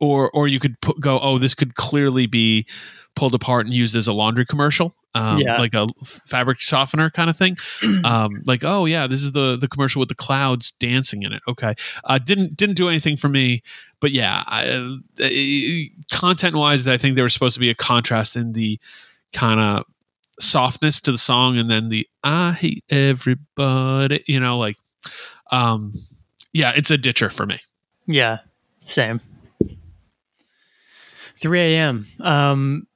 [0.00, 2.66] or or you could put, go, oh, this could clearly be
[3.16, 5.58] pulled apart and used as a laundry commercial, um, Yeah.
[5.58, 5.86] like a
[6.26, 7.56] fabric softener kind of thing.
[8.04, 11.42] um, like, oh yeah, this is the the commercial with the clouds dancing in it.
[11.48, 11.74] Okay,
[12.04, 13.62] uh, didn't didn't do anything for me,
[14.00, 14.68] but yeah, I,
[15.22, 18.78] uh, content wise, I think there was supposed to be a contrast in the
[19.32, 19.84] kind of
[20.40, 24.76] softness to the song and then the I hate everybody, you know, like
[25.50, 25.92] um
[26.52, 27.60] yeah, it's a ditcher for me.
[28.06, 28.38] Yeah,
[28.86, 29.20] same.
[31.40, 32.06] 3 a.m.
[32.20, 32.86] Um,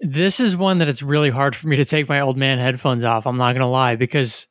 [0.00, 3.02] This is one that it's really hard for me to take my old man headphones
[3.04, 3.26] off.
[3.26, 4.46] I'm not going to lie because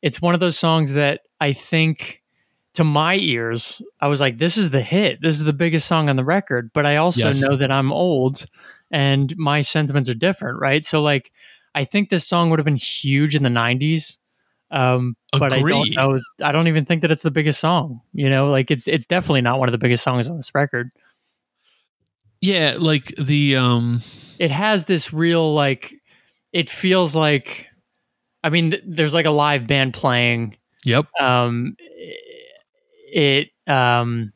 [0.00, 2.22] it's one of those songs that I think
[2.74, 5.20] to my ears, I was like, this is the hit.
[5.20, 6.70] This is the biggest song on the record.
[6.72, 7.42] But I also Yes.
[7.42, 8.46] know that I'm old
[8.90, 10.84] and my sentiments are different, right?
[10.84, 11.32] So, like,
[11.74, 14.18] I think this song would have been huge in the 90s.
[14.70, 16.20] Um, but I don't know.
[16.42, 18.00] I don't even think that it's the biggest song.
[18.14, 20.90] You know, like it's it's definitely not one of the biggest songs on this record.
[22.40, 24.00] Yeah, like the um
[24.38, 25.94] it has this real like
[26.52, 27.66] it feels like
[28.44, 31.06] i mean th- there's like a live band playing yep.
[31.20, 31.76] um
[33.12, 34.32] it um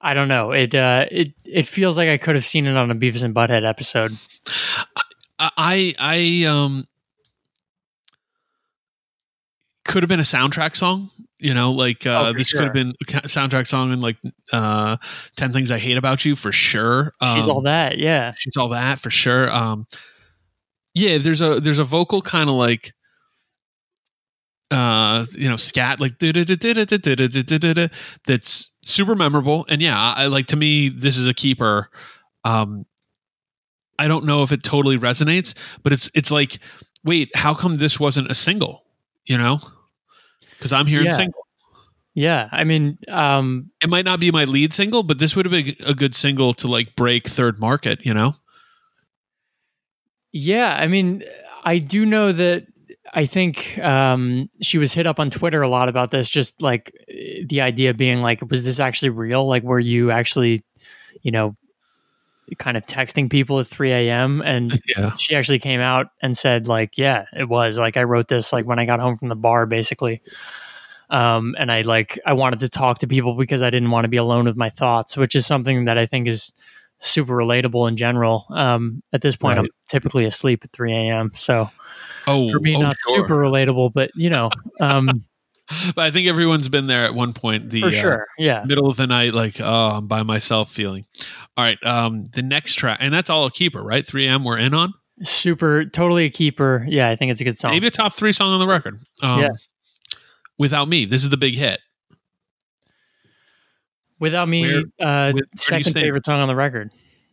[0.00, 2.90] i don't know it uh it it feels like i could have seen it on
[2.90, 4.18] a beavis and butthead episode
[5.38, 6.86] I I um
[9.84, 11.10] could have been a soundtrack song.
[11.44, 12.60] You know, like uh, oh, this sure.
[12.60, 14.16] could have been soundtrack song and like
[14.50, 14.96] uh,
[15.36, 17.12] Ten Things I Hate About You for sure.
[17.20, 18.32] Um, she's all that, yeah.
[18.34, 19.54] She's all that for sure.
[19.54, 19.86] Um,
[20.94, 22.94] yeah, there's a there's a vocal kind of like
[24.70, 26.18] uh, you know, scat like
[28.26, 29.66] that's super memorable.
[29.68, 31.90] And yeah, I like to me, this is a keeper.
[32.44, 32.86] Um,
[33.98, 36.56] I don't know if it totally resonates, but it's it's like,
[37.04, 38.84] wait, how come this wasn't a single?
[39.26, 39.60] You know?
[40.64, 41.12] Because i'm hearing Yeah.
[41.12, 41.46] single
[42.14, 45.52] yeah i mean um it might not be my lead single but this would have
[45.52, 48.34] been a good single to like break third market you know
[50.36, 51.22] Yeah, I mean,
[51.62, 52.66] I do know that
[53.12, 56.28] I think um, she was hit up on Twitter a lot about this.
[56.28, 56.92] Just like
[57.46, 59.46] the idea being like, was this actually real?
[59.46, 60.64] Like, were you actually,
[61.22, 61.56] you know,
[62.58, 64.42] kind of texting people at 3 a.m.
[64.44, 67.78] And yeah she actually came out and said, like, yeah, it was.
[67.78, 70.22] Like, I wrote this like when I got home from the bar, basically.
[71.10, 74.08] Um, and I like I wanted to talk to people because I didn't want to
[74.08, 76.52] be alone with my thoughts, which is something that I think is
[77.00, 78.46] super relatable in general.
[78.50, 81.30] Um, at this point, I'm typically asleep at 3 a.m.
[81.34, 81.70] So
[82.26, 83.18] oh for me, oh, not sure.
[83.18, 85.24] super relatable, but you know, um,
[85.94, 88.26] but i think everyone's been there at one point the for uh, sure.
[88.38, 88.64] Yeah.
[88.66, 91.06] middle of the night like oh i'm by myself feeling
[91.56, 94.74] all right um the next track and that's all a keeper right 3M, we're in
[94.74, 94.92] on
[95.22, 96.84] Super, totally a keeper.
[96.88, 97.70] Yeah, I think it's a good song.
[97.70, 99.48] maybe a top three song on the record um Yeah.
[100.58, 101.80] without me this is the big hit
[104.20, 106.90] Without me, Where- uh, where you second favorite song on the record.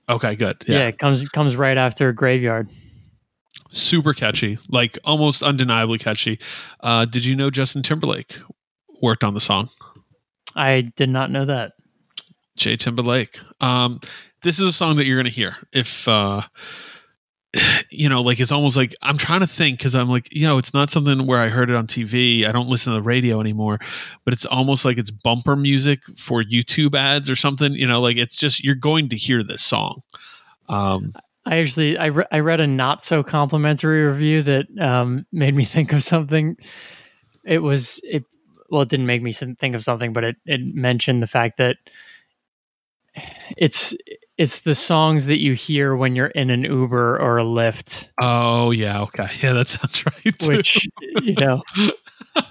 [0.10, 0.78] okay good Yeah.
[0.80, 2.70] yeah, it comes comes right after Graveyard.
[3.72, 6.38] Super catchy like almost undeniably catchy
[6.82, 8.38] uh did you know justin timberlake
[9.02, 9.70] worked on the song
[10.56, 11.74] I did not know that.
[12.58, 13.40] Jay Timberlake.
[13.62, 14.00] Um,
[14.44, 16.42] this is a song that you're going to hear if, uh,
[17.90, 20.58] you know, like it's almost like I'm trying to think because I'm like, you know,
[20.58, 22.46] it's not something where I heard it on TV.
[22.46, 23.80] I don't listen to the radio anymore,
[24.26, 27.74] but it's almost like it's bumper music for YouTube ads or something.
[27.74, 30.02] You know, like it's just you're going to hear this song.
[30.70, 31.14] Um,
[31.46, 35.66] I actually I, re- I read a not so complimentary review that um, made me
[35.66, 36.58] think of something.
[37.44, 38.24] It was it
[38.70, 41.78] well, it didn't make me think of something, but it it mentioned the fact that
[43.58, 43.96] it's
[44.38, 48.72] it's the songs that you hear when you're in an Uber or a Lyft, oh
[48.72, 50.40] yeah, okay, yeah, that sounds right.
[50.40, 50.54] too.
[50.54, 50.88] which
[51.22, 51.62] you know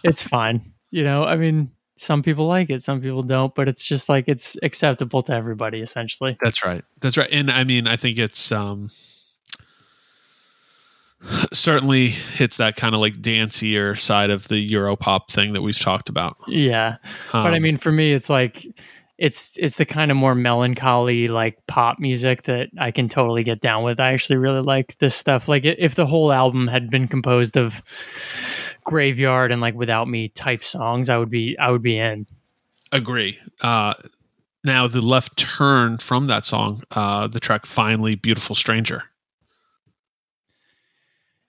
[0.02, 0.72] it's fine.
[0.90, 1.70] You know, I mean,
[2.00, 5.80] some people like it, some people don't, but it's just like it's acceptable to everybody
[5.80, 6.38] essentially.
[6.42, 6.82] That's right.
[7.00, 7.28] That's right.
[7.30, 8.90] And I mean, I think it's um
[11.52, 16.08] certainly hits that kind of like dancier side of the Europop thing that we've talked
[16.08, 16.36] about.
[16.48, 16.96] Yeah.
[17.32, 18.66] but I Um, mean, for me, it's like
[19.20, 23.60] it's it's the kind of more melancholy like pop music that I can totally get
[23.60, 24.00] down with.
[24.00, 25.46] I actually really like this stuff.
[25.46, 27.82] Like if the whole album had been composed of
[28.84, 32.26] graveyard and like without me type songs, I would be I would be in.
[32.92, 33.38] agree.
[33.60, 33.92] Uh
[34.64, 39.04] now the left turn from that song, uh the track finally beautiful stranger.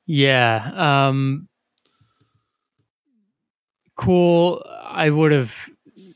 [0.05, 0.71] Yeah.
[1.07, 1.47] Um
[3.95, 4.61] cool.
[4.83, 5.55] I would have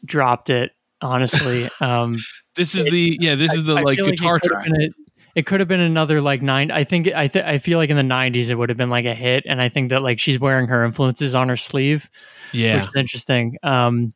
[0.03, 0.74] dropped it
[1.05, 1.69] honestly.
[1.81, 2.17] Um
[2.55, 4.65] This is It- the yeah, this is the I like guitar it could have track.
[4.79, 4.93] been
[5.35, 6.71] it could have been another like nine.
[6.71, 9.03] I think I th- I feel like in the '90s it would have been like
[9.05, 12.09] a hit, and I think that like she's wearing her influences on her sleeve,
[12.53, 12.77] Yeah.
[12.77, 13.57] which is interesting.
[13.61, 14.13] Um,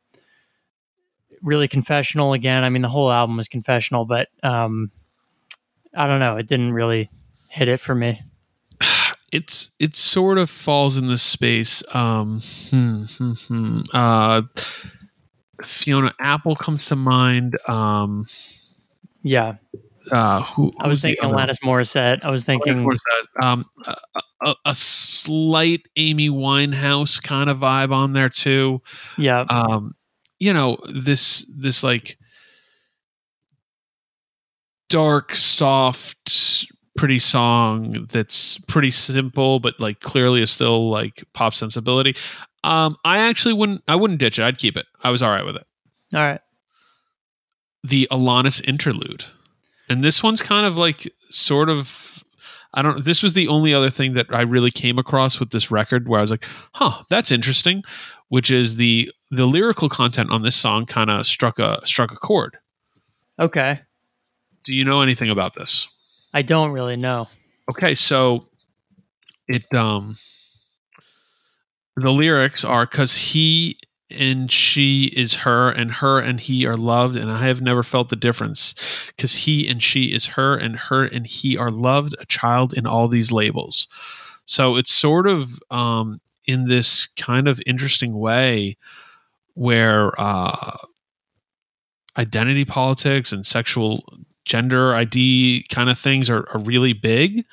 [1.41, 2.63] really confessional again.
[2.63, 4.91] I mean, the whole album was confessional, but um,
[5.93, 6.37] I don't know.
[6.37, 7.09] It didn't really
[7.49, 8.21] hit it for me.
[9.33, 11.83] it's it sort of falls in this space.
[11.93, 13.81] Um, hmm, hmm, hmm.
[13.93, 14.43] Uh,
[15.63, 17.57] Fiona Apple comes to mind.
[17.67, 18.25] Um,
[19.23, 19.55] Yeah,
[20.11, 22.23] uh, who I was who's thinking other- Alanis Morissette.
[22.23, 23.43] I was thinking, Morissette.
[23.43, 23.95] Um, a,
[24.45, 28.81] a, a slight Amy Winehouse kind of vibe on there too.
[29.17, 29.95] yeah, Um,
[30.39, 32.17] you know this this like
[34.89, 42.15] dark, soft, pretty song that's pretty simple, but like clearly is still like pop sensibility.
[42.63, 43.83] Um, I actually wouldn't.
[43.87, 44.43] I wouldn't ditch it.
[44.43, 44.85] I'd keep it.
[45.03, 45.65] I was all right with it.
[46.13, 46.41] All right.
[47.83, 49.23] The Alanis interlude,
[49.89, 52.23] and this one's kind of like sort of.
[52.73, 53.03] I don't.
[53.03, 56.19] This was the only other thing that I really came across with this record where
[56.19, 57.83] I was like, "Huh, that's interesting."
[58.27, 62.15] Which is the the lyrical content on this song kind of struck a struck a
[62.15, 62.57] chord.
[63.39, 63.79] Okay.
[64.65, 65.87] Do you know anything about this?
[66.33, 67.27] I don't really know.
[67.71, 68.49] Okay, so
[69.47, 70.17] it um
[71.95, 73.77] the lyrics are cuz he
[74.11, 78.09] and she is her and her and he are loved and I have never felt
[78.09, 78.73] the difference
[79.17, 82.87] cuz he and she is her and her and he are loved a child in
[82.87, 83.87] all these labels.
[84.45, 88.77] So it's sort of um in this kind of interesting way
[89.53, 90.77] where uh
[92.17, 94.03] identity politics and sexual
[94.45, 97.45] gender ID kind of things are, are really big.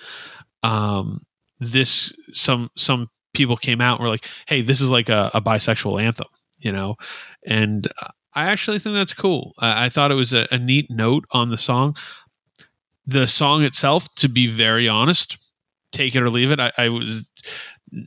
[0.62, 1.24] Um,
[1.61, 5.41] this some some people came out and were like, "Hey, this is like a, a
[5.41, 6.26] bisexual anthem,"
[6.59, 6.97] you know,
[7.45, 7.87] and
[8.34, 9.55] I actually think that's cool.
[9.59, 11.97] I, I thought it was a, a neat note on the song.
[13.07, 15.39] The song itself, to be very honest,
[15.93, 16.59] take it or leave it.
[16.59, 17.28] I, I was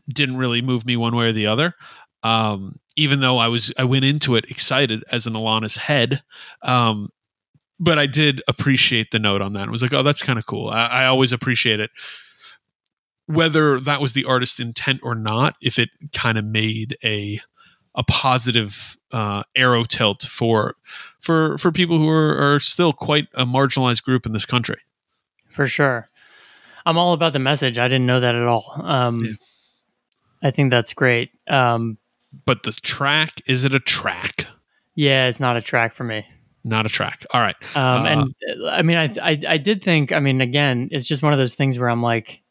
[0.08, 1.74] didn't really move me one way or the other.
[2.22, 6.22] Um, even though I was I went into it excited as an Alanis head.
[6.64, 7.10] Um,
[7.80, 9.68] but I did appreciate the note on that.
[9.68, 10.70] It was like, oh, that's kind of cool.
[10.70, 11.92] I, I, always appreciate it,
[13.30, 15.56] whether that was the artist's intent or not.
[15.62, 17.42] If it kind of made a
[17.96, 20.76] a positive uh, arrow tilt for
[21.20, 24.80] for for people who are, are still quite a marginalized group in this country.
[25.50, 26.10] For sure,
[26.86, 27.78] I'm all about the message.
[27.78, 28.74] I didn't know that at all.
[28.84, 29.34] Um, yeah.
[30.42, 31.32] I think that's great.
[31.48, 31.98] Um,
[32.46, 34.48] but the track is it a track?
[34.96, 36.26] Yeah, it's not a track for me
[36.64, 37.26] not a track.
[37.34, 37.56] All right.
[37.76, 38.36] Um, uh, and
[38.70, 40.12] I mean, I, I, I did think.
[40.12, 42.42] I mean, again, it's just one of those things where I'm like,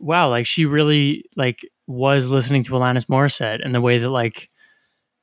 [0.00, 4.50] wow, like she really like was listening to Alanis Morissette and the way that like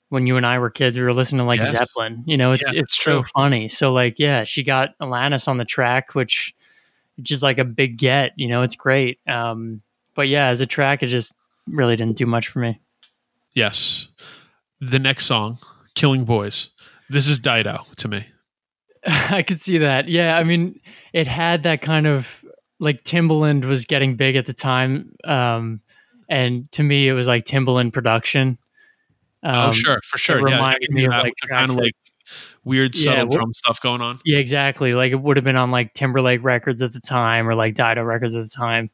[0.09, 1.77] when you and I were kids, we were listening to like yes.
[1.77, 2.23] Zeppelin.
[2.25, 3.67] You know, it's yeah, it's so funny.
[3.67, 6.55] So like, yeah, she got Alanis on the track, which
[7.21, 8.31] just like a big get.
[8.37, 9.19] You know, it's great.
[9.27, 9.81] Um,
[10.15, 11.33] but yeah, as a track, it just
[11.67, 12.79] really didn't do much for me.
[13.53, 14.07] Yes.
[14.79, 15.57] The next song,
[15.95, 16.69] "Killing Boys."
[17.09, 18.27] This is Dido to me.
[19.05, 20.07] I could see that.
[20.07, 20.79] Yeah, I mean,
[21.13, 22.45] it had that kind of
[22.79, 25.81] like Timbaland was getting big at the time, um,
[26.29, 28.57] and to me, it was like Timbaland production.
[29.43, 30.39] Oh, um, oh, sure, for sure.
[30.39, 31.93] It reminded yeah, me of like kind of like
[32.63, 34.19] weird subtle yeah, drum stuff going on.
[34.25, 34.93] Yeah, exactly.
[34.93, 38.03] Like it would have been on like Timberlake records at the time, or like Dido
[38.03, 38.89] records at the time.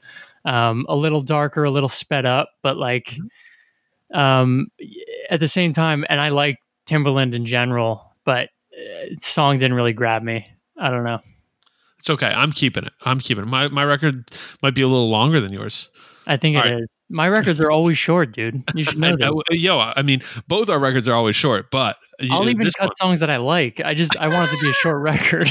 [0.46, 4.18] Um, a little darker, a little sped up, but like mm-hmm.
[4.20, 4.68] um,
[5.30, 9.94] at the same time, and I like Timbaland in general, but uh, song didn't really
[9.94, 10.46] grab me.
[10.78, 11.20] I don't know.
[12.04, 12.28] It's okay.
[12.28, 12.92] I'm keeping it.
[13.06, 13.48] I'm keeping it.
[13.48, 14.30] My my record
[14.62, 15.90] might be a little longer than yours.
[16.28, 16.84] I think All it right.
[16.84, 16.92] is.
[17.10, 18.62] My records are always short, dude.
[18.76, 19.46] You should know that.
[19.52, 21.96] Yo, I mean, both our records are always short, but
[22.30, 22.96] I'll even cut one.
[22.96, 23.80] songs that I like.
[23.80, 25.50] I just I want it to be a short record.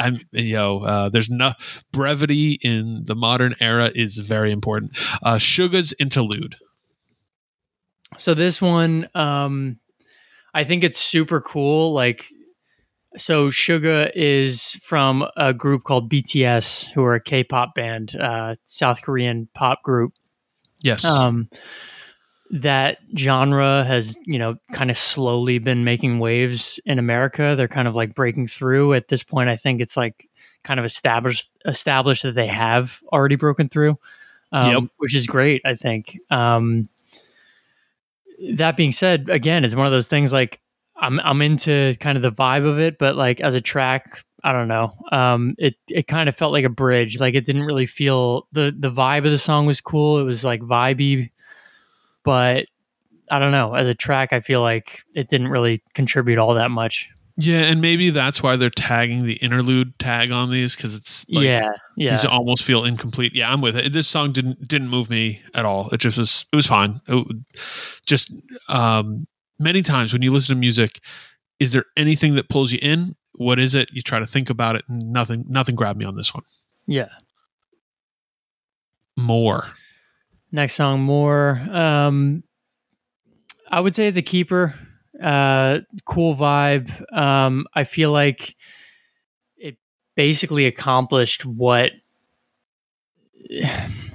[0.00, 0.80] I'm yo.
[0.80, 1.52] Uh, there's no
[1.92, 4.98] brevity in the modern era is very important.
[5.22, 6.56] Uh, Suga's interlude.
[8.18, 9.78] So this one, um,
[10.54, 11.92] I think it's super cool.
[11.92, 12.26] Like,
[13.16, 19.02] so Suga is from a group called BTS, who are a K-pop band, uh, South
[19.02, 20.14] Korean pop group.
[20.80, 21.04] Yes.
[21.04, 21.48] Um,
[22.50, 27.54] that genre has, you know, kind of slowly been making waves in America.
[27.56, 29.48] They're kind of like breaking through at this point.
[29.48, 30.28] I think it's like
[30.62, 33.98] kind of established established that they have already broken through,
[34.52, 34.82] um, yep.
[34.98, 35.62] which is great.
[35.64, 36.18] I think.
[36.30, 36.88] Um,
[38.54, 40.60] that being said, again, it's one of those things like
[41.02, 44.52] I'm I'm into kind of the vibe of it, but like as a track, I
[44.52, 44.94] don't know.
[45.10, 47.18] Um, it it kind of felt like a bridge.
[47.18, 50.20] Like it didn't really feel the the vibe of the song was cool.
[50.20, 51.30] It was like vibey,
[52.22, 52.66] but
[53.30, 53.74] I don't know.
[53.74, 57.10] As a track, I feel like it didn't really contribute all that much.
[57.36, 61.44] Yeah, and maybe that's why they're tagging the interlude tag on these because it's like,
[61.44, 63.34] yeah, yeah, these almost feel incomplete.
[63.34, 63.92] Yeah, I'm with it.
[63.92, 65.88] This song didn't didn't move me at all.
[65.90, 67.00] It just was it was fine.
[67.08, 67.26] It,
[68.06, 68.32] just
[68.68, 69.26] um,
[69.62, 71.00] many times when you listen to music,
[71.58, 73.16] is there anything that pulls you in?
[73.32, 73.90] What is it?
[73.92, 76.44] You try to think about it, and nothing nothing grabbed me on this one.
[76.86, 77.08] Yeah,
[79.16, 79.68] more.
[80.50, 81.58] Next song, more.
[81.70, 82.42] Um,
[83.70, 84.74] I would say it's a keeper
[85.20, 86.90] uh, cool vibe.
[87.16, 88.56] Um, I feel like
[89.56, 89.76] it
[90.14, 91.92] basically accomplished what
[93.40, 93.70] it,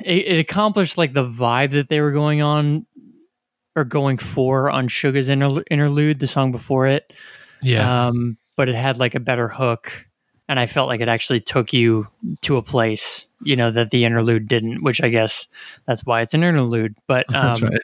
[0.06, 2.86] it, accomplished, like the vibe that they were going on
[3.78, 7.14] or going for on Suga's inter- interlude, the song before it.
[7.62, 8.08] Yeah.
[8.08, 10.08] Um, but it had like a better hook
[10.50, 12.08] and I felt like it actually took you
[12.42, 14.82] to a place, you know, that the interlude didn't.
[14.82, 15.48] Which I guess
[15.86, 16.96] that's why it's an interlude.
[17.08, 17.82] But um, right.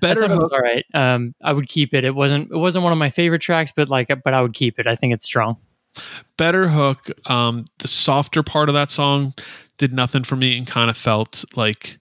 [0.00, 0.52] Better thought it was hook.
[0.52, 0.84] all right.
[0.92, 2.04] Um, I would keep it.
[2.04, 4.78] It wasn't it wasn't one of my favorite tracks, but like, but I would keep
[4.78, 4.86] it.
[4.86, 5.56] I think it's strong.
[6.36, 9.32] better hook um the softer part of that song
[9.78, 11.98] did nothing for me and kind of felt like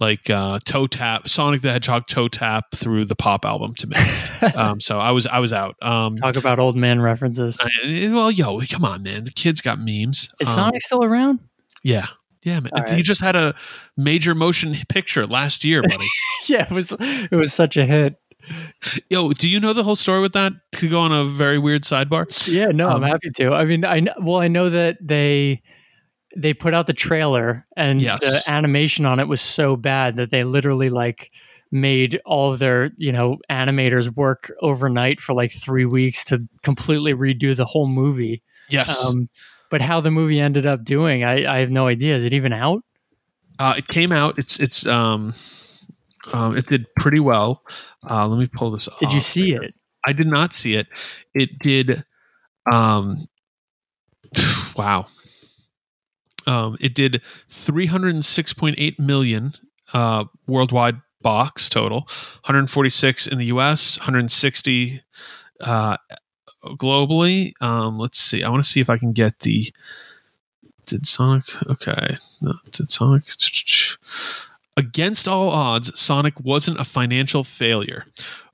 [0.00, 3.96] like uh toe tap sonic the hedgehog toe tap through the pop album to me.
[4.54, 5.74] Um so i was i was out.
[5.82, 7.58] Um Talk about old man references.
[7.60, 9.24] I- well yo come on man.
[9.24, 10.28] The kid's got memes.
[10.40, 11.40] Is Um, Sonic still around?
[11.82, 12.06] yeah.
[12.44, 12.70] Yeah man.
[12.72, 13.54] All he just had a
[13.96, 16.06] major motion picture last year buddy.
[16.48, 18.14] Yeah, it was it was such a hit.
[19.10, 20.52] yo do you know the whole story with that?
[20.72, 22.24] Could go on a very weird sidebar.
[22.48, 23.52] Yeah, no, Um, I'm happy to.
[23.52, 25.60] I mean, I kn- well, I know that they
[26.40, 28.20] they put out the trailer and Yes.
[28.20, 31.30] the animation on it was so bad that they literally like
[31.70, 37.54] made all their you know animators work overnight for like three weeks to completely redo
[37.56, 38.42] the whole movie.
[38.70, 39.28] yes Um,
[39.70, 42.16] but how the movie ended up doing, I, I have no idea.
[42.16, 42.82] Is it even out?
[43.58, 44.38] Uh, it came out.
[44.38, 45.34] It's it's um,
[46.32, 47.62] um, it did pretty well.
[48.08, 48.88] Uh, let me pull this.
[49.00, 49.62] Did you see here.
[49.62, 49.74] it?
[50.06, 50.86] I did not see it.
[51.34, 52.02] It did.
[52.72, 53.26] Um,
[54.76, 55.06] wow.
[56.48, 59.52] Um, it did three hundred and six point eight million
[59.92, 62.08] uh, worldwide box total, one
[62.44, 65.02] hundred forty six in the U.S., one hundred sixty
[65.60, 65.98] uh,
[66.64, 67.52] globally.
[67.60, 68.42] Um, let's see.
[68.42, 69.72] I want to see if I can get the.
[70.86, 71.44] Did Sonic?
[71.68, 73.24] Okay, no, did Sonic?
[74.78, 78.04] Against all odds, Sonic wasn't a financial failure.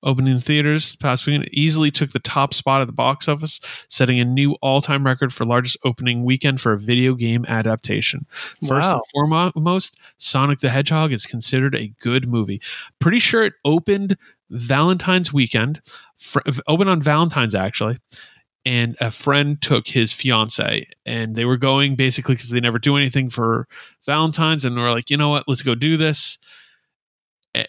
[0.02, 4.18] Opening in theaters past weekend, easily took the top spot at the box office, setting
[4.18, 8.26] a new all-time record for largest opening weekend for a video game adaptation.
[8.66, 9.02] First Wow.
[9.14, 12.60] and foremost, Sonic the Hedgehog is considered a good movie.
[12.98, 14.16] Pretty sure it opened
[14.50, 15.82] Valentine's weekend,
[16.18, 17.98] fr- opened on Valentine's actually,
[18.64, 22.96] and a friend took his fiance, and they were going basically because they never do
[22.96, 23.68] anything for
[24.06, 26.38] Valentine's, and we're like, you know what, let's go do this.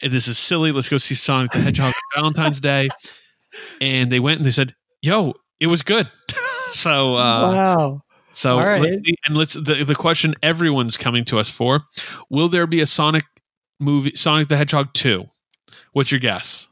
[0.02, 0.72] This is silly.
[0.72, 2.90] Let's go see Sonic the Hedgehog on Valentine's Day.
[3.80, 6.10] And they went and they said, "Yo, it was good."
[6.72, 8.02] so, uh, wow.
[8.32, 8.82] so right.
[8.82, 11.82] let's see, and let's the the question everyone's coming to us for:
[12.30, 13.26] Will there be a Sonic
[13.80, 15.26] movie, Sonic the Hedgehog two?
[15.94, 16.68] What's your guess?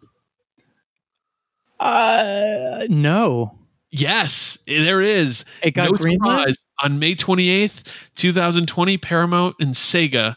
[1.80, 3.60] Uh, no.
[3.96, 5.46] Yes, there is.
[5.62, 6.66] It got no surprise.
[6.82, 10.36] On May 28th, 2020, Paramount and Sega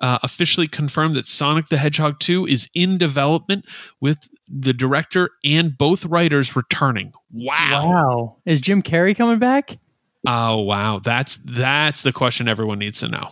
[0.00, 3.64] uh, officially confirmed that Sonic the Hedgehog 2 is in development
[4.00, 7.12] with the director and both writers returning.
[7.32, 7.88] Wow.
[7.88, 8.36] Wow.
[8.46, 9.76] Is Jim Carrey coming back?
[10.26, 13.28] Oh wow, that's that's the question everyone needs to know.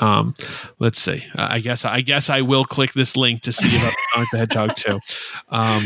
[0.00, 0.34] Um,
[0.78, 1.24] let's see.
[1.36, 4.38] Uh, I guess I guess I will click this link to see about Sonic the
[4.38, 5.00] Hedgehog 2.
[5.48, 5.82] Um,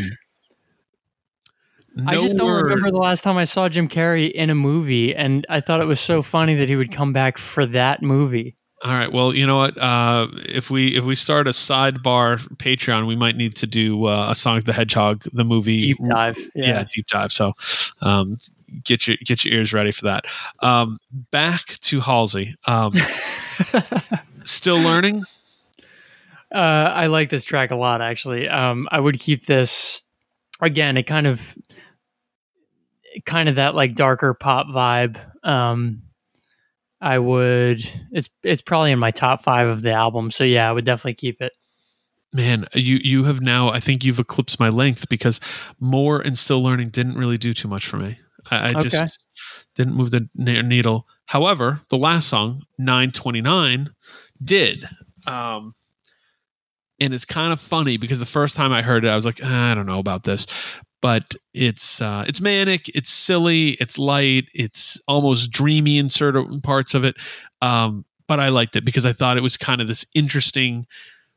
[2.07, 5.15] I just don't word- remember the last time I saw Jim Carrey in a movie,
[5.15, 8.57] and I thought it was so funny that he would come back for that movie.
[8.83, 9.13] All right.
[9.13, 9.77] Well, you know what?
[9.77, 14.29] Uh, if we if we start a sidebar Patreon, we might need to do uh,
[14.31, 16.39] a Sonic the Hedgehog the movie Deep dive.
[16.55, 16.67] Yeah.
[16.67, 16.85] Yeah.
[16.95, 17.31] deep dive.
[17.31, 17.53] So
[18.01, 18.39] um,
[18.83, 20.25] get your get your ears ready for that.
[20.61, 20.99] Um,
[21.31, 22.55] back to Halsey.
[22.67, 22.95] Um,
[24.45, 25.25] still learning.
[26.53, 26.59] Uh,
[26.95, 28.49] I like this track a lot, actually.
[28.49, 30.03] Um, I would keep this
[30.61, 30.97] again.
[30.97, 31.55] It kind of,
[33.25, 35.19] kind of that like darker pop vibe.
[35.45, 36.03] Um,
[37.01, 37.81] I would.
[38.13, 40.31] It's it's probably in my top five of the album.
[40.31, 41.53] So yeah, I would definitely keep it.
[42.33, 43.71] Man, you you have now.
[43.71, 45.41] I think you've eclipsed my length because
[45.81, 48.19] more and still learning didn't really do too much for me.
[48.51, 48.83] I, I Okay.
[48.83, 49.19] just
[49.75, 51.07] didn't move the needle.
[51.27, 53.91] However, the last song, nine twenty nine,
[54.43, 54.89] did.
[55.27, 55.75] Um,
[57.01, 59.41] and it's kind of funny because the first time I heard it, I was like,
[59.43, 60.47] "Ah, I don't know about this,
[61.01, 66.95] but it's uh, it's manic, it's silly, it's light, it's almost dreamy in certain parts
[66.95, 67.17] of it.
[67.63, 70.87] Um, but I liked it because I thought it was kind of this interesting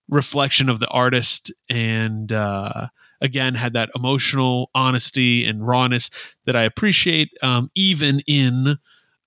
[0.10, 2.88] reflection of the artist and uh,
[3.22, 6.10] again had that emotional honesty and rawness
[6.46, 8.78] that I appreciate um, even in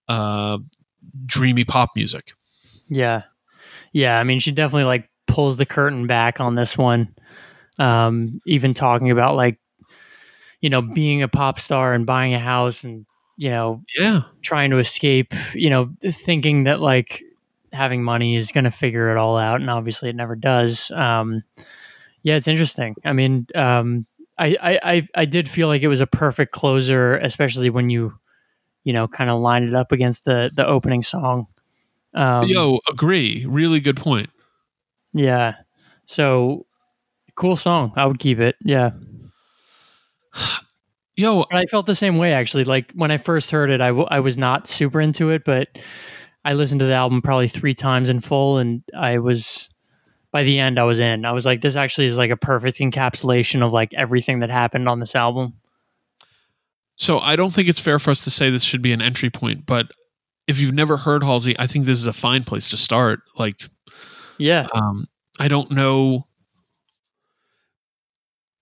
[0.08, 0.58] uh,
[1.24, 2.32] dreamy pop music.
[2.88, 3.22] Yeah,
[3.92, 4.20] yeah.
[4.20, 7.14] I mean, she definitely like pulls the curtain back on this one.
[7.78, 9.58] Um, even talking about like,
[10.60, 13.06] you know, being a pop star and buying a house and
[13.36, 15.34] you know Yeah, trying to escape.
[15.54, 17.22] You know, thinking that like
[17.72, 20.90] having money is going to figure it all out, and obviously it never does.
[20.92, 21.42] Um,
[22.22, 22.96] yeah, it's interesting.
[23.04, 24.06] I mean, um,
[24.38, 28.14] I, I I I did feel like it was a perfect closer, especially when you
[28.84, 31.46] you know kind of lined it up against the the opening song.
[32.14, 33.44] Um, yo, agree.
[33.46, 34.30] Really good point.
[35.12, 35.54] Yeah.
[36.06, 36.66] So
[37.36, 37.92] cool song.
[37.96, 38.56] I would keep it.
[38.64, 38.90] Yeah.
[41.16, 42.64] Yo, But I felt the same way actually.
[42.64, 45.68] Like when I first heard it, I, w- I was not super into it, but
[46.44, 49.70] I listened to the album probably three times in full, and I was
[50.30, 51.24] by the end I was in.
[51.24, 54.88] I was like, this actually is like a perfect encapsulation of like everything that happened
[54.88, 55.54] on this album.
[56.96, 59.30] so I don't think it's fair for us to say this should be an entry
[59.30, 59.90] point, but
[60.46, 63.20] if you've never heard Halsey, I think this is a fine place to start.
[63.38, 63.62] Like,
[64.38, 65.08] Yeah, um,
[65.40, 66.26] I don't know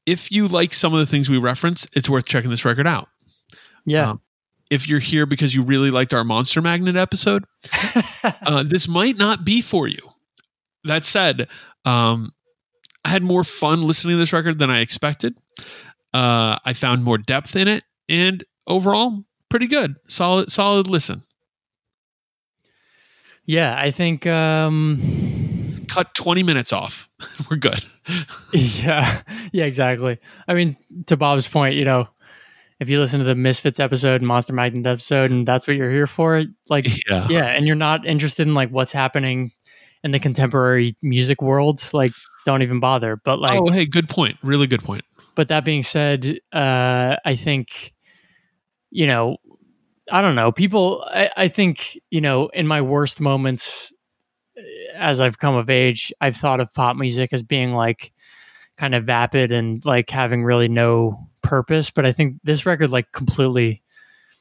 [0.06, 1.86] if you like some of the things we reference.
[1.94, 3.08] It's worth checking this record out.
[3.86, 4.20] yeah, Um,
[4.70, 7.44] if you're here because you really liked our Monster Magnet episode,
[8.46, 10.10] uh, this might not be for you.
[10.84, 11.48] That said,
[11.84, 12.32] um,
[13.04, 15.36] I had more fun listening to this record than I expected.
[16.12, 19.96] Uh, I found more depth in it, and overall, pretty good.
[20.08, 21.22] Solid, solid listen.
[23.46, 23.74] yeah.
[23.78, 24.26] I think.
[24.26, 25.63] um
[25.94, 27.08] Cut 20 minutes off.
[27.50, 27.82] We're good.
[28.52, 29.22] Yeah,
[29.52, 30.18] yeah, exactly.
[30.48, 30.76] I mean,
[31.06, 32.08] to Bob's point, you know,
[32.80, 35.90] if you listen to the Misfits episode and Monster Magnet episode, and that's what you're
[35.90, 37.26] here for, like, Yeah.
[37.30, 39.52] yeah, and you're not interested in like what's happening
[40.02, 42.12] in the contemporary music world, like,
[42.44, 43.16] don't even bother.
[43.24, 44.36] But like, oh, hey, good point.
[44.42, 45.04] Really good point.
[45.34, 47.94] but that being said, uh, I think,
[48.90, 49.36] you know,
[50.12, 50.52] I don't know.
[50.52, 53.93] People, I, I think, you know, in my worst moments,
[54.94, 58.12] as I've come of age, I've thought of pop music as being like
[58.76, 61.90] kind of vapid and like having really no purpose.
[61.90, 63.82] But I think this record, like, completely,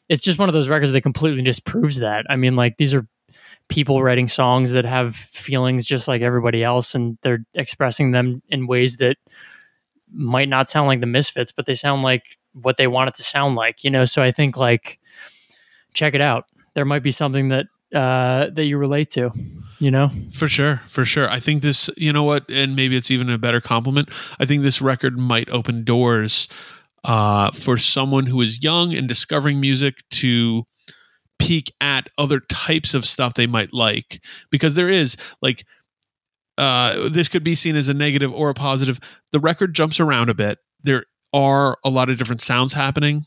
[0.10, 2.26] it's just one of those records that completely disproves that.
[2.30, 3.08] I mean, like, these are
[3.70, 8.68] people writing songs that have feelings just like everybody else, and they're expressing them in
[8.68, 9.18] ways that
[10.12, 13.24] might not sound like the Misfits, but they sound like what they want it to
[13.24, 14.06] sound like, you know.
[14.06, 15.00] So I think like
[15.94, 16.46] check it out.
[16.76, 19.32] There might be something that uh, that you relate to,
[19.80, 20.12] you know.
[20.34, 21.30] For sure, for sure.
[21.30, 24.10] I think this, you know what, and maybe it's even a better compliment.
[24.40, 26.48] I think this record might open doors
[27.04, 30.64] uh, for someone who is young and discovering music to
[31.40, 35.66] peek at other types of stuff they might like because there is like
[36.58, 39.00] uh, this could be seen as a negative or a positive.
[39.32, 40.60] The record jumps around a bit.
[40.84, 43.26] There are a lot of different sounds happening.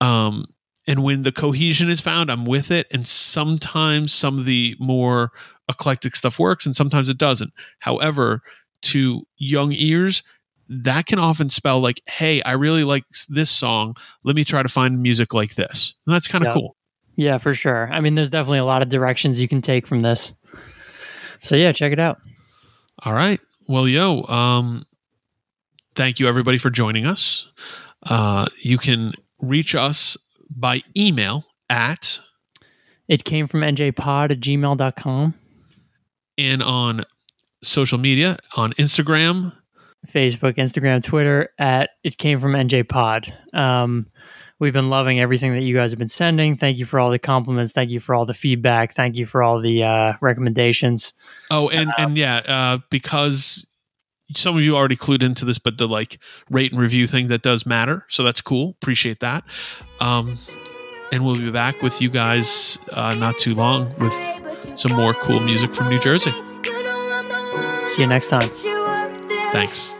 [0.00, 0.46] Um,
[0.86, 2.86] and when the cohesion is found, I'm with it.
[2.90, 5.30] And sometimes some of the more
[5.68, 7.52] eclectic stuff works, and sometimes it doesn't.
[7.78, 8.42] However,
[8.82, 10.22] to young ears,
[10.68, 13.96] that can often spell like, "Hey, I really like this song.
[14.24, 16.54] Let me try to find music like this." And that's kind of Yeah.
[16.54, 16.76] cool.
[17.16, 17.88] Yeah, for sure.
[17.92, 20.32] I mean, there's definitely a lot of directions you can take from this.
[21.42, 22.18] So yeah, check it out.
[23.04, 23.40] All right.
[23.68, 24.84] Well, yo, um,
[25.94, 27.48] thank you everybody for joining us.
[28.04, 30.16] Uh, you can reach us
[30.56, 32.20] by email at
[33.08, 35.34] It came from njpod at gmail.com,
[36.38, 37.04] and on
[37.62, 39.52] social media on Instagram.
[40.06, 43.32] Facebook, Instagram, Twitter at it came from njpod.
[43.54, 44.06] Um,
[44.58, 46.56] we've been loving everything that you guys have been sending.
[46.56, 47.72] Thank you for all the compliments.
[47.72, 48.94] Thank you for all the feedback.
[48.94, 51.14] Thank you for all the uh, recommendations.
[51.50, 53.66] Oh, and and yeah, uh, because
[54.34, 56.18] some of you already clued into this, but the like
[56.50, 58.70] rate and review thing that does matter, so that's cool.
[58.82, 59.44] Appreciate that.
[60.00, 60.38] Um,
[61.12, 64.12] and we'll be back with you guys uh, not too long with
[64.76, 66.32] some more cool music from New Jersey.
[67.88, 68.48] See you next time.
[69.52, 69.94] Thanks.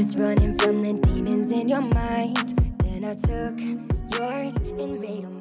[0.00, 2.58] Just running from the demons in your mind.
[2.82, 3.60] Then I took
[4.18, 5.39] yours and made 'em mine.